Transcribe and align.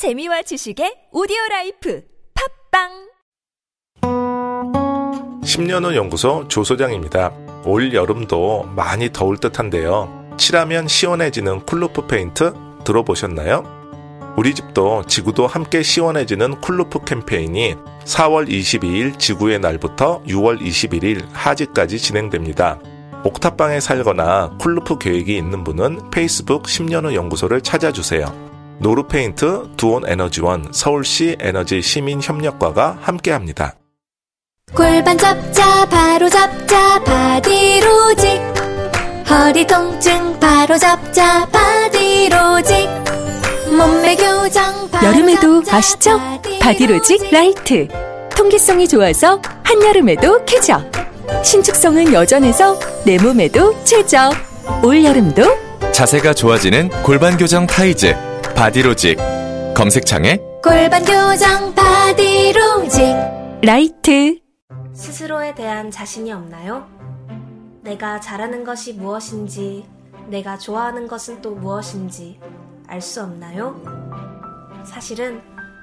재미와 0.00 0.40
지식의 0.40 1.08
오디오 1.12 1.36
라이프 1.50 2.02
팟빵 2.72 2.88
10년 5.44 5.84
후 5.84 5.94
연구소 5.94 6.48
조소장입니다. 6.48 7.34
올 7.66 7.92
여름도 7.92 8.70
많이 8.74 9.12
더울 9.12 9.36
듯한데요. 9.36 10.36
칠하면 10.38 10.88
시원해지는 10.88 11.66
cool 11.66 11.86
roof 11.86 12.06
페인트 12.06 12.54
들어보셨나요? 12.82 14.32
우리 14.38 14.54
집도 14.54 15.04
지구도 15.04 15.46
함께 15.46 15.82
시원해지는 15.82 16.62
cool 16.62 16.83
roof 16.83 17.04
캠페인이 17.04 17.74
4월 18.06 18.48
22일 18.48 19.18
지구의 19.18 19.58
날부터 19.58 20.22
6월 20.22 20.62
21일 20.62 21.26
하지까지 21.30 21.98
진행됩니다. 21.98 22.80
옥탑방에 23.22 23.80
살거나 23.80 24.56
cool 24.60 24.78
roof 24.78 24.96
계획이 24.96 25.36
있는 25.36 25.62
분은 25.62 26.08
페이스북 26.10 26.62
10년 26.62 27.04
후 27.04 27.14
연구소를 27.14 27.60
찾아주세요. 27.60 28.49
노루페인트, 28.80 29.68
두온 29.76 30.08
에너지원, 30.08 30.66
서울시 30.72 31.36
에너지 31.38 31.82
시민협력과가 31.82 32.98
함께합니다. 33.00 33.74
골반 34.74 35.18
잡자 35.18 35.86
바로 35.86 36.28
잡자 36.28 37.02
바디로직 37.04 38.40
허리 39.28 39.66
통증 39.66 40.38
바로 40.40 40.78
잡자 40.78 41.46
바디로직 41.46 42.88
몸매 43.76 44.16
교정 44.16 44.90
바로 44.90 45.06
여름에도 45.08 45.62
아시죠? 45.70 46.18
바디로직 46.60 47.30
라이트. 47.30 47.86
통기성이 48.36 48.88
좋아서 48.88 49.40
한여름에도 49.62 50.44
쾌적. 50.46 50.90
신축성은 51.44 52.12
여전해서 52.12 52.78
내 53.04 53.18
몸에도 53.18 53.74
최적. 53.84 54.32
올여름도 54.82 55.42
자세가 55.92 56.34
좋아지는 56.34 56.88
골반 57.02 57.36
교정 57.36 57.66
타이즈 57.66 58.29
바디로직 58.60 59.16
검색창에 59.74 60.36
골반 60.62 61.02
교정 61.02 61.74
바디로직 61.74 63.16
라이트. 63.62 64.38
스스로에 64.92 65.54
대한 65.54 65.90
자신이 65.90 66.30
없나요? 66.30 66.86
내가 67.80 68.20
잘하는 68.20 68.62
것이 68.62 68.92
무엇인지, 68.92 69.86
내가 70.28 70.58
좋아하는 70.58 71.08
것은 71.08 71.40
또 71.40 71.54
무엇인지 71.54 72.38
알 72.86 73.00
수 73.00 73.22
없나요? 73.22 73.80
사실은 74.84 75.40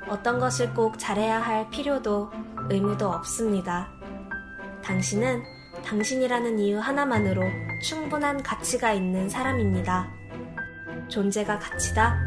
어떤 0.08 0.38
것을 0.38 0.72
꼭 0.76 1.00
잘해야 1.00 1.42
할 1.42 1.68
필요도 1.72 2.30
의무도 2.70 3.10
없습니다. 3.10 3.90
당신은 4.84 5.42
당신이라는 5.84 6.60
이유 6.60 6.78
하나만으로 6.78 7.42
충분한 7.82 8.44
가치가 8.44 8.94
있는 8.94 9.28
사람입니다. 9.28 10.12
존재가 11.08 11.58
가치다. 11.58 12.27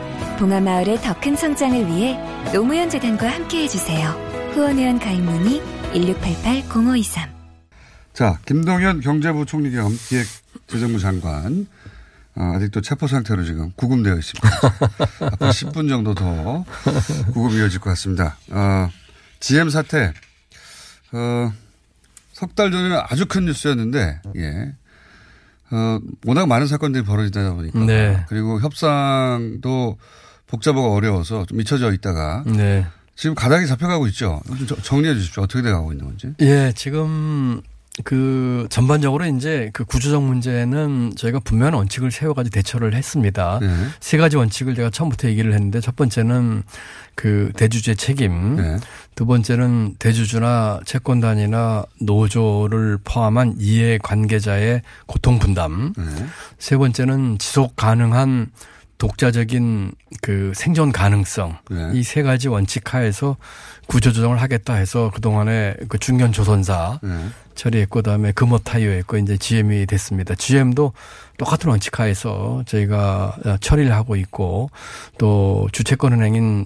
봉하마을의 0.41 0.99
더 1.01 1.13
큰 1.21 1.35
성장을 1.35 1.85
위해 1.87 2.17
노무현 2.51 2.89
재단과 2.89 3.29
함께 3.29 3.63
해 3.63 3.67
주세요. 3.67 4.09
후원회원 4.55 4.97
가입 4.97 5.21
문의 5.21 5.61
1688-0523 5.93 7.29
자, 8.13 8.39
김동연 8.47 9.01
경제부 9.01 9.45
총리 9.45 9.69
겸 9.71 9.95
기획재정부 10.09 10.97
장관. 10.99 11.67
어, 12.33 12.53
아직도 12.55 12.81
체포 12.81 13.05
상태로 13.05 13.43
지금 13.43 13.71
구금되어 13.75 14.15
있습니다. 14.17 14.49
앞으로 15.33 15.51
10분 15.51 15.87
정도 15.89 16.15
더 16.15 16.65
구금이 17.33 17.57
이어질 17.57 17.79
것 17.79 17.91
같습니다. 17.91 18.35
어, 18.49 18.89
GM 19.41 19.69
사태, 19.69 20.11
어, 21.11 21.53
석 22.33 22.55
달 22.55 22.71
전에는 22.71 22.99
아주 23.09 23.27
큰 23.27 23.45
뉴스였는데, 23.45 24.21
예. 24.37 24.73
어, 25.69 25.99
워낙 26.25 26.47
많은 26.47 26.65
사건들이 26.65 27.03
벌어지다 27.05 27.53
보니까. 27.53 27.79
네. 27.85 28.25
그리고 28.27 28.59
협상도 28.59 29.97
복잡하고 30.51 30.93
어려워서 30.95 31.45
좀 31.47 31.57
미쳐져 31.57 31.91
있다가. 31.93 32.43
네. 32.45 32.85
지금 33.15 33.35
가닥이 33.35 33.67
잡혀가고 33.67 34.07
있죠. 34.07 34.41
좀 34.47 34.67
저- 34.67 34.75
정리해 34.81 35.13
주십시오. 35.15 35.43
어떻게 35.43 35.61
돼가고 35.61 35.91
있는 35.91 36.05
건지. 36.05 36.33
예, 36.41 36.71
지금 36.75 37.61
그 38.03 38.67
전반적으로 38.69 39.25
이제 39.25 39.69
그 39.73 39.83
구조적 39.85 40.23
문제는 40.23 41.13
저희가 41.17 41.39
분명한 41.41 41.73
원칙을 41.73 42.09
세워가지고 42.09 42.53
대처를 42.53 42.93
했습니다. 42.95 43.59
네. 43.61 43.67
세 43.99 44.17
가지 44.17 44.37
원칙을 44.37 44.75
제가 44.75 44.89
처음부터 44.89 45.27
얘기를 45.27 45.53
했는데 45.53 45.81
첫 45.81 45.95
번째는 45.97 46.63
그 47.15 47.51
대주주의 47.57 47.95
책임, 47.97 48.55
네. 48.55 48.77
두 49.15 49.25
번째는 49.25 49.95
대주주나 49.99 50.79
채권단이나 50.85 51.83
노조를 52.01 52.97
포함한 53.03 53.55
이해 53.59 53.99
관계자의 54.01 54.81
고통 55.05 55.37
분담, 55.37 55.93
네. 55.95 56.03
세 56.57 56.77
번째는 56.77 57.37
지속 57.39 57.75
가능한 57.75 58.47
독자적인 59.01 59.93
그 60.21 60.51
생존 60.53 60.91
가능성 60.91 61.57
네. 61.71 61.89
이세 61.95 62.21
가지 62.21 62.47
원칙 62.47 62.93
하에서 62.93 63.35
구조조정을 63.87 64.39
하겠다 64.39 64.75
해서 64.75 65.09
그동안에 65.11 65.75
그 65.89 65.97
중견 65.97 66.31
조선사 66.31 66.99
네. 67.01 67.09
처리했고 67.55 68.01
그다음에 68.01 68.31
금호 68.31 68.59
타이어 68.59 68.91
했고 68.91 69.17
이제 69.17 69.37
GM이 69.37 69.87
됐습니다. 69.87 70.35
GM도 70.35 70.93
똑같은 71.39 71.71
원칙 71.71 71.99
하에서 71.99 72.61
저희가 72.67 73.37
어, 73.43 73.57
처리를 73.59 73.91
하고 73.91 74.15
있고 74.17 74.69
또 75.17 75.67
주채권은행인 75.71 76.65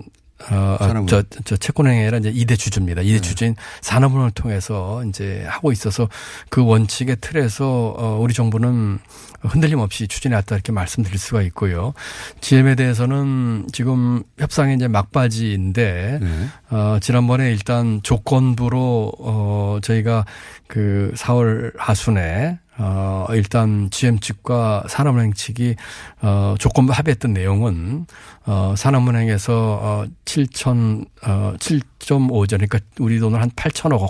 어, 0.51 0.75
산업은행. 0.79 1.07
저, 1.07 1.23
저 1.43 1.55
채권은행이 1.55 2.01
아니라 2.01 2.17
이제 2.17 2.31
이대 2.33 2.55
주주입니다. 2.55 3.01
이대 3.01 3.19
주주인 3.19 3.55
산업은행을 3.81 4.31
통해서 4.31 5.03
이제 5.05 5.45
하고 5.47 5.71
있어서 5.71 6.09
그 6.49 6.63
원칙의 6.63 7.17
틀에서 7.21 7.95
어, 7.97 8.19
우리 8.19 8.33
정부는 8.33 8.99
흔들림 9.41 9.79
없이 9.79 10.07
추진해 10.07 10.35
왔다 10.35 10.55
이렇게 10.55 10.71
말씀드릴 10.71 11.17
수가 11.17 11.41
있고요. 11.43 11.93
GM에 12.41 12.75
대해서는 12.75 13.67
지금 13.71 14.23
협상이 14.37 14.75
이제 14.75 14.87
막바지인데 14.87 16.19
네. 16.21 16.47
어, 16.69 16.97
지난번에 16.99 17.51
일단 17.51 18.01
조건부로, 18.03 19.11
어, 19.19 19.79
저희가 19.81 20.25
그 20.67 21.11
4월 21.15 21.73
하순에, 21.77 22.59
어, 22.77 23.25
일단 23.31 23.89
GM 23.89 24.19
측과 24.19 24.83
산업은행 24.87 25.33
측이, 25.33 25.75
어, 26.21 26.55
조건부 26.59 26.93
합의했던 26.93 27.33
내용은, 27.33 28.05
어, 28.45 28.73
산업은행에서, 28.77 29.79
어, 29.81 30.05
7천, 30.25 31.05
어, 31.25 31.53
7.5조, 31.59 32.51
그러니까 32.51 32.79
우리 32.99 33.19
돈으로 33.19 33.41
한 33.41 33.49
8천억 33.51 34.01
원, 34.01 34.09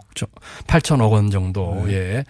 8천억 0.67 1.11
원 1.11 1.29
정도의, 1.29 2.25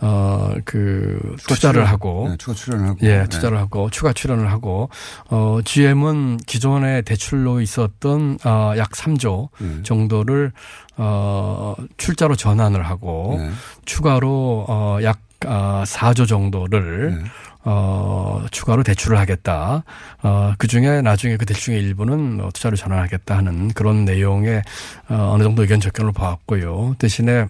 어, 0.00 0.54
그, 0.64 1.36
투자를 1.46 1.80
출연. 1.80 1.86
하고, 1.86 2.26
네, 2.28 2.36
추가 2.36 2.54
출연하고. 2.54 2.98
예, 3.02 3.18
네. 3.18 3.26
투자를 3.28 3.58
하고 3.58 3.90
추가 3.90 4.12
출연을 4.12 4.50
하고 4.50 4.88
어 5.30 5.60
GM은 5.64 6.38
기존에 6.46 7.02
대출로 7.02 7.60
있었던 7.60 8.38
어약 8.44 8.90
3조 8.92 9.48
네. 9.58 9.82
정도를 9.82 10.52
어 10.96 11.74
출자로 11.96 12.36
전환을 12.36 12.82
하고 12.86 13.36
네. 13.38 13.50
추가로 13.84 14.66
어약 14.68 15.20
어, 15.46 15.82
4조 15.86 16.26
정도를 16.26 17.22
네. 17.22 17.30
어, 17.64 18.46
추가로 18.50 18.82
대출을 18.82 19.18
하겠다. 19.18 19.84
어, 20.22 20.54
그 20.58 20.66
중에 20.66 21.02
나중에 21.02 21.36
그 21.36 21.44
대출의 21.44 21.80
일부는 21.80 22.40
어, 22.40 22.50
투자로 22.52 22.76
전환하겠다 22.76 23.36
하는 23.36 23.68
그런 23.68 24.04
내용의 24.04 24.62
어, 25.08 25.30
어느 25.32 25.42
정도 25.42 25.62
의견 25.62 25.80
접견을 25.80 26.12
봐왔고요. 26.12 26.96
대신에 26.98 27.46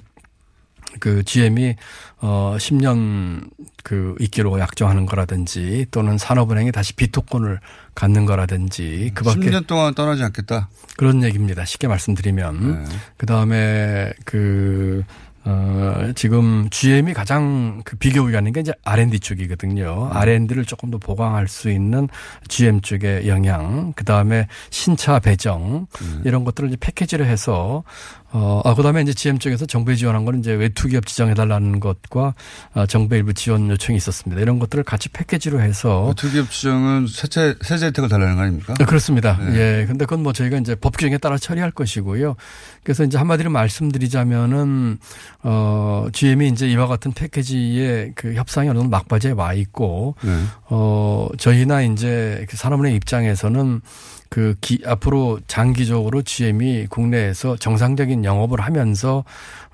그 1.01 1.23
GM이 1.23 1.77
어 2.21 2.57
10년 2.59 3.51
그 3.85 4.17
있기로 4.21 4.59
약정하는 4.59 5.07
거라든지 5.07 5.87
또는 5.91 6.19
산업은행이 6.19 6.73
다시 6.73 6.95
비토권을 6.95 7.61
갖는 7.95 8.27
거라든지 8.27 9.13
그밖에 9.15 9.51
10년 9.51 9.67
동안 9.67 9.95
떠나지 9.95 10.23
않겠다. 10.25 10.69
그런 10.97 11.23
얘기입니다. 11.23 11.65
쉽게 11.65 11.87
말씀드리면 11.87 12.85
네. 12.85 12.91
그 13.17 13.27
다음에 13.27 14.13
그 14.25 15.05
어, 15.51 16.13
지금 16.15 16.69
GM이 16.69 17.15
가장 17.15 17.81
그 17.83 17.97
비교가 17.97 18.39
있는 18.39 18.53
게 18.53 18.61
이제 18.61 18.73
R&D 18.85 19.21
쪽이거든요. 19.21 20.11
R&D를 20.13 20.67
조금 20.67 20.91
더 20.91 20.99
보강할 20.99 21.49
수 21.49 21.71
있는 21.71 22.07
GM 22.49 22.83
쪽의 22.83 23.29
영향, 23.29 23.95
그 23.97 24.05
다음에 24.05 24.47
신차 24.69 25.19
배정 25.21 25.87
이런 26.25 26.45
것들을 26.45 26.69
이제 26.69 26.77
패키지를 26.79 27.25
해서 27.25 27.83
어, 28.31 28.61
아, 28.65 28.75
그 28.75 28.83
다음에 28.83 29.01
이제 29.01 29.15
GM 29.15 29.39
쪽에서 29.39 29.65
정부에 29.65 29.95
지원한 29.95 30.25
거는 30.27 30.41
이제 30.41 30.53
외투기업 30.53 31.07
지정해달라는 31.07 31.81
것과 31.81 32.35
어, 32.75 32.87
정부 32.87 33.15
일부 33.17 33.33
지원 33.33 33.71
요청이 33.71 33.97
있었습니다. 33.97 34.43
이런 34.43 34.59
것들을 34.59 34.85
같이 34.85 35.09
패키지로 35.09 35.61
해서. 35.61 36.09
외투기업 36.09 36.51
지정은 36.51 37.07
세제, 37.07 37.55
세제 37.63 37.87
혜택을 37.87 38.11
달라는 38.11 38.37
거 38.37 38.43
아닙니까? 38.43 38.75
네, 38.75 38.85
그렇습니다. 38.85 39.39
네. 39.39 39.57
예. 39.81 39.87
근데 39.87 40.05
그건 40.05 40.23
뭐 40.23 40.35
저희가 40.35 40.59
이제 40.59 40.75
법 40.75 40.97
규정에 40.99 41.17
따라 41.17 41.39
처리할 41.39 41.71
것이고요. 41.71 42.37
그래서 42.83 43.05
이제 43.05 43.17
한마디로 43.17 43.49
말씀드리자면은, 43.51 44.99
어, 45.43 46.07
GM이 46.13 46.49
이제 46.49 46.69
이와 46.69 46.87
같은 46.87 47.13
패키지의 47.13 48.13
그 48.15 48.35
협상이 48.35 48.69
어느 48.69 48.79
정도 48.79 48.91
막바지에 48.91 49.31
와 49.33 49.55
있고, 49.55 50.17
네. 50.23 50.39
어, 50.69 51.29
저희나 51.39 51.83
이제 51.83 52.45
그 52.49 52.57
산업은행 52.59 52.95
입장에서는 52.95 53.81
그 54.29 54.55
기, 54.61 54.81
앞으로 54.85 55.41
장기적으로 55.47 56.23
GM이 56.23 56.87
국내에서 56.89 57.57
정상적인 57.57 58.25
영업을 58.25 58.61
하면서 58.61 59.25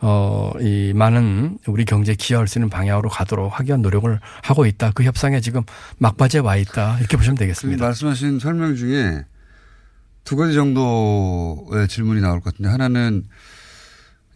어, 0.00 0.52
이 0.60 0.92
많은 0.94 1.58
우리 1.66 1.84
경제에 1.84 2.14
기여할 2.14 2.46
수 2.46 2.58
있는 2.58 2.70
방향으로 2.70 3.08
가도록 3.08 3.58
하기 3.58 3.68
위한 3.68 3.82
노력을 3.82 4.20
하고 4.42 4.66
있다. 4.66 4.92
그 4.94 5.02
협상에 5.02 5.40
지금 5.40 5.62
막바지에 5.98 6.40
와 6.40 6.56
있다. 6.56 6.98
이렇게 6.98 7.16
보시면 7.16 7.36
그 7.36 7.40
되겠습니다. 7.40 7.84
말씀하신 7.84 8.38
설명 8.38 8.76
중에 8.76 9.24
두 10.24 10.36
가지 10.36 10.54
정도의 10.54 11.88
질문이 11.88 12.20
나올 12.20 12.40
것 12.40 12.52
같은데 12.52 12.70
하나는 12.70 13.24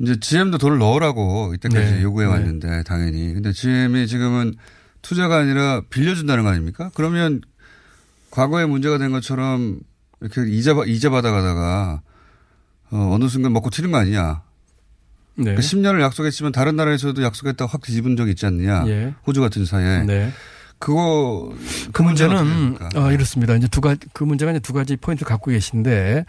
이제 0.00 0.18
GM도 0.18 0.58
돈을 0.58 0.78
넣으라고 0.78 1.54
이때까지 1.54 1.92
네. 1.92 2.02
요구해 2.02 2.26
네. 2.26 2.32
왔는데 2.32 2.82
당연히. 2.84 3.34
근데 3.34 3.52
GM이 3.52 4.06
지금은 4.06 4.54
투자가 5.02 5.38
아니라 5.38 5.82
빌려준다는 5.90 6.44
거 6.44 6.50
아닙니까? 6.50 6.90
그러면 6.94 7.40
과거에 8.30 8.66
문제가 8.66 8.98
된 8.98 9.10
것처럼 9.10 9.80
이렇게 10.20 10.42
이자, 10.50 10.74
받- 10.74 10.86
이자 10.88 11.10
받아가다가 11.10 12.02
어, 12.90 13.10
어느 13.14 13.28
순간 13.28 13.52
먹고 13.52 13.70
튀는 13.70 13.90
거 13.92 13.98
아니냐. 13.98 14.42
네. 15.36 15.44
그러니까 15.44 15.62
10년을 15.62 16.00
약속했지만 16.00 16.52
다른 16.52 16.74
나라에서도 16.76 17.22
약속했다고 17.22 17.70
확 17.70 17.82
뒤집은 17.82 18.16
적이 18.16 18.30
있지 18.32 18.46
않느냐. 18.46 18.84
예. 18.88 19.14
호주 19.26 19.40
같은 19.40 19.64
사회에. 19.64 20.02
네. 20.04 20.32
그거 20.78 21.52
그 21.92 22.02
문제는? 22.02 22.78
어, 22.94 23.10
이렇습니다. 23.10 23.54
이제 23.56 23.66
두 23.68 23.80
가지 23.80 24.00
그 24.12 24.22
문제가 24.22 24.52
이제 24.52 24.60
두 24.60 24.72
가지 24.72 24.96
포인트를 24.96 25.28
갖고 25.28 25.50
계신데 25.50 26.24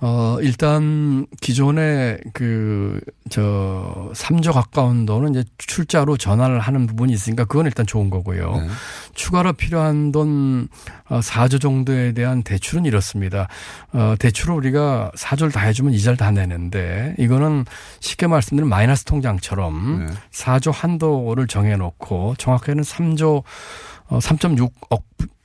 어 0.00 0.38
일단 0.40 1.26
기존에 1.40 2.18
그저 2.32 4.10
3조 4.14 4.52
가까운 4.54 5.04
돈은 5.04 5.34
이제 5.34 5.44
출자로 5.58 6.16
전환을 6.16 6.60
하는 6.60 6.86
부분이 6.86 7.12
있으니까 7.12 7.44
그건 7.44 7.66
일단 7.66 7.86
좋은 7.86 8.08
거고요. 8.08 8.56
네. 8.56 8.68
추가로 9.14 9.52
필요한 9.52 10.12
돈 10.12 10.68
어, 11.08 11.20
4조 11.20 11.60
정도에 11.60 12.12
대한 12.12 12.42
대출은 12.42 12.86
이렇습니다. 12.86 13.48
어, 13.92 14.14
대출을 14.18 14.54
우리가 14.54 15.10
4조를 15.14 15.52
다 15.52 15.60
해주면 15.60 15.92
이자를 15.92 16.16
다 16.16 16.30
내는데 16.30 17.14
이거는 17.18 17.66
쉽게 18.00 18.26
말씀드리면 18.28 18.70
마이너스 18.70 19.04
통장처럼 19.04 20.06
네. 20.06 20.12
4조 20.32 20.72
한도를 20.72 21.46
정해놓고 21.46 22.36
정확하게는 22.38 22.82
3조 22.82 23.42
어, 24.10 24.18
3.6억 24.18 25.02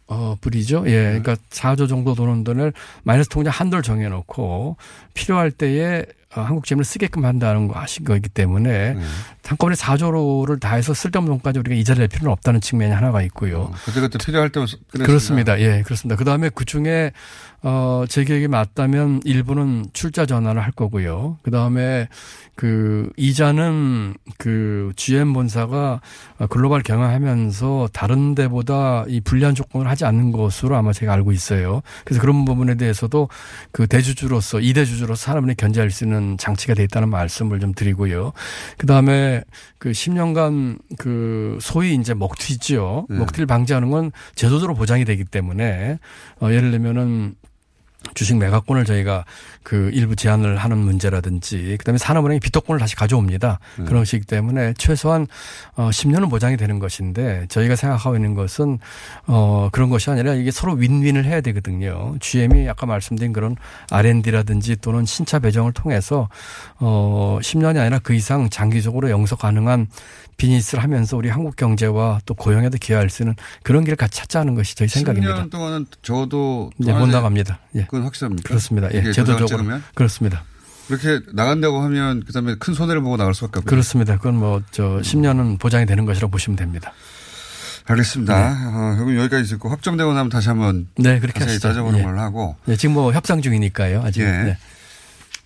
어, 0.07 0.35
불이죠. 0.39 0.83
예. 0.87 1.19
그러니까 1.19 1.35
4조 1.49 1.89
정도 1.89 2.13
도는 2.13 2.43
돈을 2.43 2.73
마이너스 3.03 3.29
통장 3.29 3.51
한도를 3.51 3.81
정해놓고 3.81 4.77
필요할 5.13 5.51
때에 5.51 5.99
어, 5.99 6.05
한국 6.41 6.65
재물을 6.65 6.85
쓰게끔 6.85 7.25
한다는 7.25 7.67
거 7.67 7.79
하신 7.79 8.05
거기 8.05 8.29
때문에 8.29 8.93
네. 8.93 9.01
한꺼번에 9.45 9.75
4조를 9.75 10.59
다 10.59 10.75
해서 10.75 10.93
쓸데없는 10.93 11.31
돈까지 11.33 11.59
우리가 11.59 11.75
이자를 11.75 11.99
낼 11.99 12.07
필요는 12.07 12.31
없다는 12.31 12.61
측면이 12.61 12.91
하나가 12.91 13.21
있고요. 13.23 13.61
어, 13.61 13.71
그때그때 13.85 14.17
필요할 14.17 14.49
때만. 14.49 14.67
그렇습니다. 14.91 15.59
예, 15.59 15.83
그렇습니다. 15.83 16.15
그 16.15 16.25
다음에 16.25 16.49
그 16.49 16.65
중에, 16.65 17.11
어, 17.61 18.05
제 18.09 18.23
기억에 18.23 18.47
맞다면 18.47 19.21
일부는 19.23 19.87
출자 19.93 20.25
전환을 20.25 20.63
할 20.63 20.71
거고요. 20.71 21.37
그 21.43 21.51
다음에 21.51 22.07
그 22.55 23.11
이자는 23.17 24.15
그 24.37 24.93
GM 24.95 25.33
본사가 25.33 26.01
글로벌 26.49 26.81
경영하면서 26.81 27.89
다른 27.91 28.33
데보다 28.33 29.05
이 29.07 29.19
불리한 29.19 29.55
조건을 29.55 29.89
하지 29.89 30.05
않는 30.05 30.31
것으로 30.31 30.75
아마 30.75 30.93
제가 30.93 31.13
알고 31.13 31.31
있어요. 31.31 31.81
그래서 32.03 32.21
그런 32.21 32.45
부분에 32.45 32.75
대해서도 32.75 33.29
그 33.71 33.87
대주주로서, 33.87 34.61
이대주주로서 34.61 35.15
사람을 35.15 35.53
견제할 35.55 35.91
수 35.91 36.05
있는 36.05 36.24
장치가 36.37 36.73
돼 36.73 36.83
있다는 36.83 37.09
말씀을 37.09 37.59
좀 37.59 37.73
드리고요. 37.73 38.33
그 38.77 38.87
다음에 38.87 39.43
그 39.77 39.91
10년간 39.91 40.79
그 40.97 41.57
소위 41.61 41.95
이제 41.95 42.13
먹튀죠. 42.13 43.07
네. 43.09 43.17
먹튀를 43.17 43.45
방지하는 43.45 43.89
건 43.89 44.11
제도적으로 44.35 44.75
보장이 44.75 45.05
되기 45.05 45.23
때문에 45.23 45.99
어 46.41 46.51
예를 46.51 46.71
들면은 46.71 47.35
주식 48.13 48.37
매각권을 48.37 48.85
저희가 48.85 49.25
그 49.63 49.89
일부 49.93 50.15
제한을 50.15 50.57
하는 50.57 50.77
문제라든지 50.77 51.75
그다음에 51.79 51.97
산업은행이 51.97 52.39
비토권을 52.39 52.79
다시 52.79 52.95
가져옵니다. 52.95 53.59
네. 53.77 53.85
그런 53.85 54.01
것이기 54.01 54.25
때문에 54.25 54.73
최소한 54.77 55.27
어 55.75 55.89
10년은 55.89 56.29
보장이 56.29 56.55
되는 56.55 56.79
것인데 56.79 57.47
저희가 57.49 57.75
생각하고 57.75 58.15
있는 58.15 58.35
것은 58.35 58.79
어 59.25 59.69
그런 59.71 59.89
것이 59.89 60.09
아니라 60.09 60.33
이게 60.33 60.51
서로 60.51 60.73
윈윈을 60.73 61.25
해야 61.25 61.41
되거든요. 61.41 62.15
GM이 62.19 62.69
아까 62.69 62.85
말씀드린 62.85 63.33
그런 63.33 63.55
R&D라든지 63.89 64.77
또는 64.77 65.05
신차 65.05 65.39
배정을 65.39 65.73
통해서 65.73 66.29
어 66.79 67.39
10년이 67.41 67.79
아니라 67.79 67.99
그 67.99 68.13
이상 68.13 68.49
장기적으로 68.49 69.09
영속 69.09 69.39
가능한 69.39 69.87
비즈니스를 70.37 70.83
하면서 70.83 71.15
우리 71.17 71.29
한국 71.29 71.55
경제와 71.55 72.19
또 72.25 72.33
고용에도 72.33 72.77
기여할 72.77 73.09
수 73.09 73.23
있는 73.23 73.35
그런 73.63 73.83
길을 73.83 73.95
같이 73.95 74.19
찾자는 74.19 74.55
것이 74.55 74.75
저희 74.75 74.87
생각입니다. 74.87 75.45
10년 75.45 75.51
동안은 75.51 75.85
저도 76.01 76.71
이제 76.79 76.91
못 76.91 77.07
나갑니다. 77.07 77.59
예. 77.75 77.85
그건 77.95 78.03
확실합니까? 78.03 78.47
그렇습니다. 78.47 78.93
예. 78.93 78.99
이게 78.99 79.11
제도적으로. 79.13 79.47
찍으면? 79.47 79.83
그렇습니다. 79.93 80.43
그렇게 80.87 81.21
나간다고 81.33 81.81
하면 81.83 82.23
그다음에 82.25 82.55
큰 82.59 82.73
손해를 82.73 83.01
보고 83.01 83.17
나갈 83.17 83.33
수밖에 83.33 83.59
없고. 83.59 83.69
그렇습니다. 83.69 84.17
그건 84.17 84.35
뭐, 84.35 84.61
저, 84.71 84.99
10년은 85.01 85.59
보장이 85.59 85.85
되는 85.85 86.05
것이라고 86.05 86.29
보시면 86.29 86.57
됩니다. 86.57 86.93
알겠습니다. 87.85 88.35
어, 88.35 88.97
여기 88.99 89.15
여기까지 89.15 89.53
있고 89.55 89.69
확정되고 89.69 90.11
나면 90.13 90.29
다시 90.29 90.49
한번 90.49 90.87
네, 90.97 91.19
그렇게 91.19 91.39
자세히 91.39 91.53
하시죠. 91.53 91.67
따져보는 91.67 91.99
예. 91.99 92.03
걸로 92.03 92.19
하고 92.19 92.55
네, 92.65 92.75
지금 92.75 92.95
뭐 92.95 93.13
협상 93.13 93.41
중이니까요. 93.43 94.01
아직. 94.01 94.21
예. 94.21 94.25
네. 94.25 94.57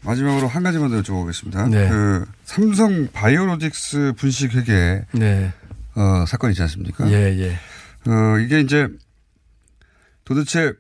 마지막으로 0.04 0.48
한 0.48 0.64
가지만 0.64 0.90
더 0.90 1.02
여쭤보겠습니다. 1.02 1.70
네. 1.70 1.90
그 1.90 2.26
삼성 2.46 3.10
바이오로직스 3.12 4.14
분식 4.16 4.56
회계 4.56 5.04
네. 5.12 5.52
어, 5.96 6.24
사건 6.26 6.52
있지 6.52 6.62
않습니까? 6.62 7.12
예, 7.12 7.38
예. 7.38 7.60
어, 8.10 8.38
이게 8.40 8.62
이제 8.62 8.88
도대체 10.24 10.72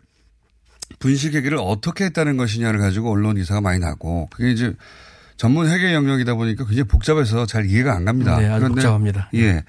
분식 0.99 1.33
회계를 1.33 1.57
어떻게 1.59 2.05
했다는 2.05 2.37
것이냐를 2.37 2.79
가지고 2.79 3.11
언론 3.11 3.35
기사가 3.35 3.61
많이 3.61 3.79
나고 3.79 4.29
그게 4.31 4.51
이제 4.51 4.73
전문 5.37 5.69
회계 5.69 5.93
영역이다 5.93 6.35
보니까 6.35 6.65
굉장히 6.65 6.87
복잡해서 6.87 7.45
잘 7.45 7.65
이해가 7.65 7.95
안 7.95 8.05
갑니다. 8.05 8.37
네, 8.37 8.47
아주 8.49 8.67
복잡합니다. 8.67 9.29
예. 9.35 9.63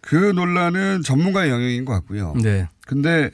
그 0.00 0.14
논란은 0.14 1.02
전문가의 1.02 1.50
영역인 1.50 1.84
것 1.84 1.92
같고요. 1.92 2.34
네. 2.42 2.68
근데 2.86 3.30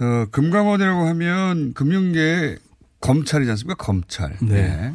어, 0.00 0.26
금감원이라고 0.30 1.06
하면 1.08 1.72
금융계 1.72 2.58
검찰이지 3.00 3.50
않습니까? 3.52 3.82
검찰. 3.82 4.36
네. 4.42 4.92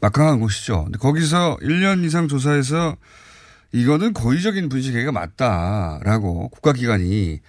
막강한 0.00 0.40
곳이죠. 0.40 0.84
근데 0.84 0.98
거기서 0.98 1.58
1년 1.60 2.04
이상 2.04 2.28
조사해서 2.28 2.96
이거는 3.72 4.12
고의적인 4.12 4.68
분식회계가 4.68 5.12
맞다라고 5.12 6.48
국가기관이 6.48 7.40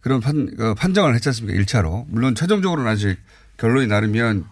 그런 0.00 0.20
판, 0.20 0.48
어, 0.58 0.74
판정을 0.74 1.14
했지 1.14 1.28
않습니까? 1.28 1.60
1차로. 1.62 2.04
물론 2.08 2.34
최종적으로는 2.34 2.90
아직 2.90 3.18
결론이 3.56 3.86
나르면 3.88 4.44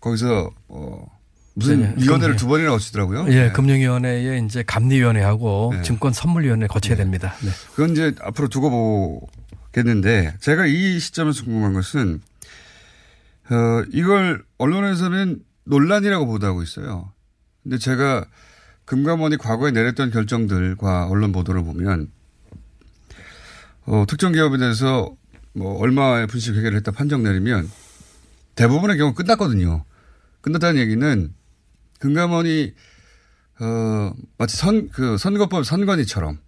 거기서 0.00 0.50
어, 0.68 1.06
무슨 1.54 1.80
네, 1.80 1.94
위원회를 1.98 2.18
금융- 2.34 2.36
두 2.36 2.46
번이나 2.48 2.70
거치더라고요. 2.70 3.26
예, 3.28 3.44
네. 3.44 3.52
금융위원회에 3.52 4.38
이제 4.44 4.62
감리위원회하고 4.66 5.72
네. 5.76 5.82
증권선물위원회 5.82 6.66
거쳐야 6.66 6.96
됩니다. 6.96 7.34
네. 7.42 7.50
그건 7.74 7.90
이제 7.90 8.14
앞으로 8.20 8.48
두고 8.48 9.28
보겠는데 9.72 10.34
제가 10.40 10.66
이 10.66 10.98
시점에서 10.98 11.44
궁금한 11.44 11.72
것은 11.74 12.20
어, 13.50 13.84
이걸 13.92 14.44
언론에서는 14.58 15.40
논란이라고 15.64 16.26
보도하고 16.26 16.62
있어요. 16.62 17.12
근데 17.62 17.78
제가 17.78 18.24
금감원이 18.84 19.36
과거에 19.36 19.70
내렸던 19.70 20.10
결정들과 20.10 21.06
언론 21.08 21.32
보도를 21.32 21.62
보면 21.64 22.08
어, 23.86 24.04
특정 24.06 24.32
기업에 24.32 24.58
대해서 24.58 25.14
뭐 25.54 25.78
얼마의 25.78 26.26
분식 26.26 26.54
회계를 26.54 26.76
했다 26.78 26.92
판정 26.92 27.22
내리면 27.22 27.70
대부분의 28.54 28.96
경우 28.96 29.14
끝났거든요. 29.14 29.84
끝났다는 30.40 30.80
얘기는 30.80 31.34
금감원이 31.98 32.74
어, 33.60 34.12
마치 34.38 34.56
선, 34.56 34.88
그 34.90 35.16
선거법 35.18 35.64
선관위처럼 35.64 36.38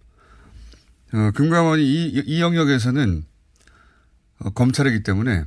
어, 1.13 1.31
금감원이 1.33 1.83
이, 1.83 2.23
이 2.25 2.41
영역에서는 2.41 3.25
어, 4.39 4.49
검찰이기 4.51 5.03
때문에 5.03 5.45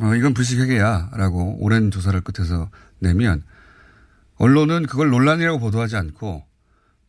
어, 0.00 0.14
이건 0.14 0.34
불식회계야 0.34 1.10
라고 1.14 1.56
오랜 1.60 1.90
조사를 1.90 2.18
끝에서 2.22 2.70
내면 3.00 3.42
언론은 4.36 4.86
그걸 4.86 5.10
논란이라고 5.10 5.58
보도하지 5.58 5.96
않고 5.96 6.44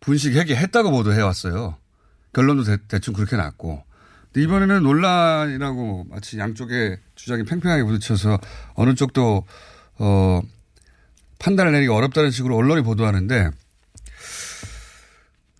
분식회계 0.01 0.55
했다고 0.55 0.91
보도해 0.91 1.21
왔어요. 1.21 1.77
결론도 2.33 2.63
대, 2.87 2.99
충 2.99 3.13
그렇게 3.13 3.35
났고. 3.35 3.83
근데 4.31 4.43
이번에는 4.45 4.83
논란이라고 4.83 6.05
마치 6.09 6.37
양쪽의 6.37 6.97
주장이 7.15 7.43
팽팽하게 7.43 7.83
부딪혀서 7.83 8.39
어느 8.75 8.95
쪽도 8.95 9.45
어, 9.99 10.41
판단을 11.39 11.71
내리기 11.73 11.89
어렵다는 11.91 12.31
식으로 12.31 12.55
언론이 12.55 12.81
보도하는데 12.83 13.49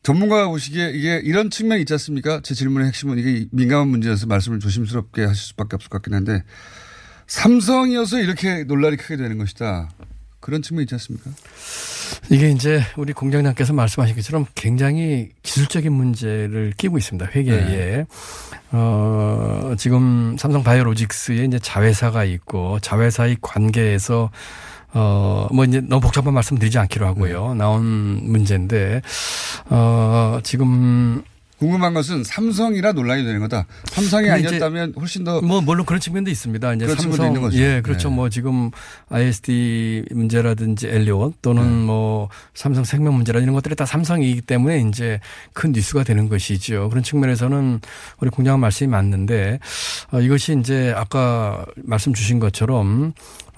전문가가 0.04 0.48
보시기에 0.48 0.92
이게 0.92 1.22
이런 1.24 1.50
측면이 1.50 1.82
있지 1.82 1.94
않습니까? 1.94 2.42
제 2.44 2.56
질문의 2.56 2.88
핵심은 2.88 3.20
이게 3.20 3.48
민감한 3.52 3.88
문제여서 3.90 4.26
말씀을 4.26 4.60
조심스럽게 4.60 5.26
하실 5.26 5.44
수밖에 5.50 5.76
없을 5.76 5.90
것 5.90 6.02
같긴 6.02 6.14
한데 6.14 6.44
삼성이어서 7.28 8.20
이렇게 8.20 8.64
논란이 8.64 8.98
크게 8.98 9.18
되는 9.18 9.38
것이다. 9.38 9.92
그런 10.40 10.62
측면이 10.62 10.84
있지 10.84 10.96
않습니까? 10.96 11.30
이게 12.32 12.50
이제 12.50 12.82
우리 12.96 13.12
공장장께서 13.12 13.74
말씀하신 13.74 14.16
것처럼 14.16 14.46
굉장히 14.56 15.30
기술적인 15.44 15.92
문제를 15.92 16.74
끼고 16.78 16.98
있습니다. 16.98 17.30
회계에. 17.36 17.58
네. 17.58 18.06
어, 18.72 19.74
지금 19.78 20.38
삼성 20.40 20.64
바이오로직스에 20.64 21.44
이제 21.44 21.60
자회사가 21.60 22.24
있고 22.24 22.80
자회사의 22.80 23.38
관계에서 23.42 24.32
어, 24.94 25.48
뭐 25.52 25.66
이제 25.66 25.82
너무 25.82 26.02
복잡한 26.02 26.34
말씀 26.34 26.58
드리지 26.58 26.78
않기로 26.80 27.06
하고요. 27.06 27.54
나온 27.54 27.82
문제인데, 28.24 29.02
어, 29.70 30.40
지금 30.44 31.24
궁금한 31.62 31.94
것은 31.94 32.24
삼성이라 32.24 32.94
논란이 32.94 33.24
되는 33.24 33.40
거다. 33.40 33.68
삼성이 33.86 34.32
아니었다면 34.32 34.96
훨씬 35.00 35.24
더 35.24 35.42
뭐 35.42 35.62
물론 35.62 35.86
그런 35.86 36.02
측면도 36.02 36.32
있습니다. 36.32 36.74
이제 36.74 36.88
삼성 36.96 37.28
있는 37.28 37.40
거죠. 37.40 37.56
예 37.60 37.82
그렇죠. 37.84 38.10
네. 38.10 38.16
뭐 38.16 38.30
지금 38.30 38.72
ISD 39.10 40.06
문제라든지 40.10 40.88
엘리온 40.88 41.34
또는 41.44 41.64
네. 41.64 41.86
뭐 41.86 42.30
삼성 42.56 42.84
생명 42.84 43.14
문제라 43.14 43.40
이런 43.42 43.54
것들이 43.54 43.76
다 43.76 43.86
삼성이기 43.86 44.42
때문에 44.42 44.82
이제 44.90 45.20
큰 45.54 45.72
뉴스가 45.72 46.04
되는 46.04 46.28
것이죠. 46.30 46.90
그런 46.90 47.04
측면에서는 47.04 47.80
우리 48.20 48.30
공장은 48.32 48.60
말씀이 48.60 48.90
맞는데 48.90 49.60
어, 50.14 50.20
이것이 50.20 50.58
이제 50.60 50.92
아까 50.98 51.64
말씀 51.76 52.12
주신 52.12 52.40
것처럼 52.40 53.14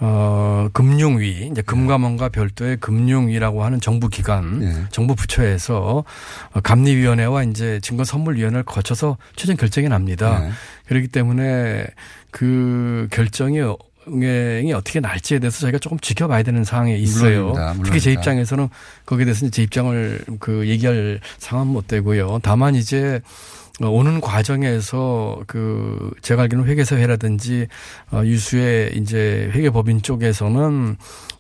어, 0.06 0.68
금융위, 0.74 1.48
이제 1.50 1.62
금감원과 1.62 2.28
별도의 2.30 2.76
금융위라고 2.78 3.64
하는 3.64 3.80
정부 3.80 4.10
기관, 4.10 4.60
네. 4.60 4.74
정부 4.92 5.16
부처에서 5.16 6.04
어, 6.52 6.60
감리위원회와 6.62 7.44
이제 7.44 7.80
증거선물위원회를 7.82 8.64
거쳐서 8.64 9.18
최종 9.38 9.56
결정이 9.56 9.88
납니다. 9.88 10.40
네. 10.40 10.50
그렇기 10.88 11.08
때문에 11.08 11.86
그 12.32 13.08
결정이 13.12 13.60
응행이 14.06 14.74
어떻게 14.74 15.00
날지에 15.00 15.40
대해서 15.40 15.62
저희가 15.62 15.78
조금 15.80 15.98
지켜봐야 15.98 16.44
되는 16.44 16.66
상황에 16.66 16.98
있어요. 16.98 17.52
물론입니다. 17.52 17.74
특히 17.86 18.02
제 18.02 18.10
물론입니다. 18.10 18.12
입장에서는 18.20 18.70
거기에 19.06 19.24
대해서 19.24 19.50
제 19.50 19.64
입장을 19.64 20.26
그 20.40 20.68
얘기할 20.68 21.22
상황은 21.38 21.72
못 21.72 21.88
되고요. 21.88 22.40
다만 22.44 22.76
이제 22.76 23.22
어, 23.22 23.63
오는 23.82 24.22
과정에서 24.22 25.42
그 25.48 26.12
제가 26.22 26.44
알기로는 26.44 26.70
회계사회라든지 26.70 27.68
어, 28.12 28.22
유수의 28.24 28.98
이제 28.98 29.50
회계법인 29.54 30.04
쪽에서는 30.04 30.96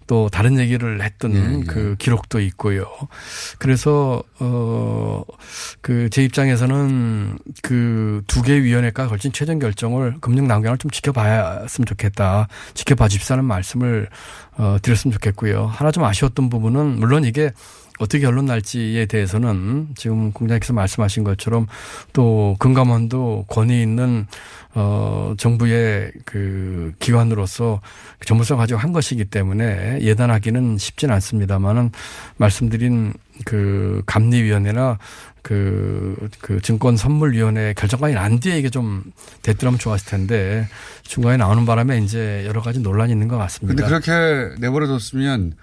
또 0.05 0.27
다른 0.29 0.59
얘기를 0.59 1.01
했던 1.01 1.33
예, 1.33 1.59
예. 1.59 1.63
그 1.65 1.95
기록도 1.97 2.41
있고요. 2.41 2.85
그래서 3.57 4.21
어그 4.37 6.09
제 6.11 6.23
입장에서는 6.23 7.37
그 7.61 8.21
두 8.27 8.41
개 8.43 8.61
위원회가 8.61 9.07
걸친 9.07 9.31
최종 9.31 9.59
결정을 9.59 10.15
금융 10.19 10.47
남경을 10.47 10.77
좀 10.77 10.91
지켜봤으면 10.91 11.85
좋겠다. 11.85 12.47
지켜봐 12.73 13.07
줍시다는 13.07 13.45
말씀을 13.45 14.09
어 14.57 14.77
드렸으면 14.81 15.13
좋겠고요. 15.13 15.65
하나 15.65 15.91
좀 15.91 16.03
아쉬웠던 16.03 16.50
부분은 16.50 17.00
물론 17.00 17.24
이게 17.24 17.51
어떻게 18.00 18.22
결론 18.22 18.45
날지에 18.45 19.05
대해서는 19.05 19.89
지금 19.95 20.31
공장님께서 20.31 20.74
말씀하신 20.74 21.24
것처럼 21.24 21.67
또 22.12 22.55
금감원도 22.60 23.45
권위 23.48 23.81
있는 23.81 24.25
어 24.74 25.36
정부의 25.38 26.12
그 26.25 26.93
기관으로서 27.00 27.81
전문성 28.25 28.57
가지고 28.57 28.79
한 28.79 28.91
것이기 28.93 29.25
때문에 29.25 30.00
예단하기는 30.01 30.79
쉽진 30.79 31.12
않습니다만은 31.12 31.91
말씀드린 32.38 33.13
그 33.45 34.01
감리위원회나 34.05 34.98
그, 35.43 36.15
그 36.39 36.62
증권 36.62 36.97
선물위원회 36.97 37.73
결정관이 37.73 38.15
난 38.15 38.39
뒤에 38.39 38.57
이게 38.57 38.69
좀 38.69 39.03
됐더라면 39.43 39.77
좋았을 39.77 40.09
텐데 40.09 40.67
중간에 41.03 41.38
나오는 41.38 41.65
바람에 41.65 42.00
이제 42.00 42.43
여러 42.47 42.62
가지 42.62 42.79
논란이 42.79 43.12
있는 43.12 43.27
것 43.27 43.35
근데 43.35 43.43
같습니다. 43.43 43.88
그렇게 43.88 44.55
내버려뒀으면 44.59 45.53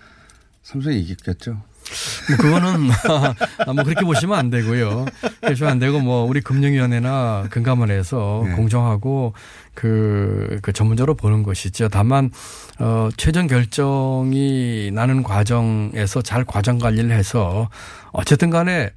삼성이 0.63 1.01
이겼겠죠. 1.01 1.53
뭐 1.53 2.37
그거는 2.37 2.91
아, 3.09 3.35
뭐 3.73 3.83
그렇게 3.83 4.05
보시면 4.05 4.39
안 4.39 4.51
되고요. 4.51 5.07
보시면 5.41 5.73
안 5.73 5.79
되고 5.79 5.99
뭐 5.99 6.25
우리 6.25 6.43
금융위원회나 6.43 7.47
금감원에서 7.51 8.43
네. 8.47 8.53
공정하고 8.53 9.33
그, 9.75 10.59
그 10.63 10.73
전문적으로 10.73 11.15
보는 11.15 11.43
것이죠. 11.43 11.89
다만 11.89 12.31
어 12.79 13.09
최종 13.17 13.47
결정이 13.47 14.91
나는 14.93 15.23
과정에서 15.23 16.23
잘 16.23 16.45
과정 16.45 16.79
관리를 16.79 17.11
해서 17.13 17.71
어쨌든 18.13 18.51
간에 18.51 18.91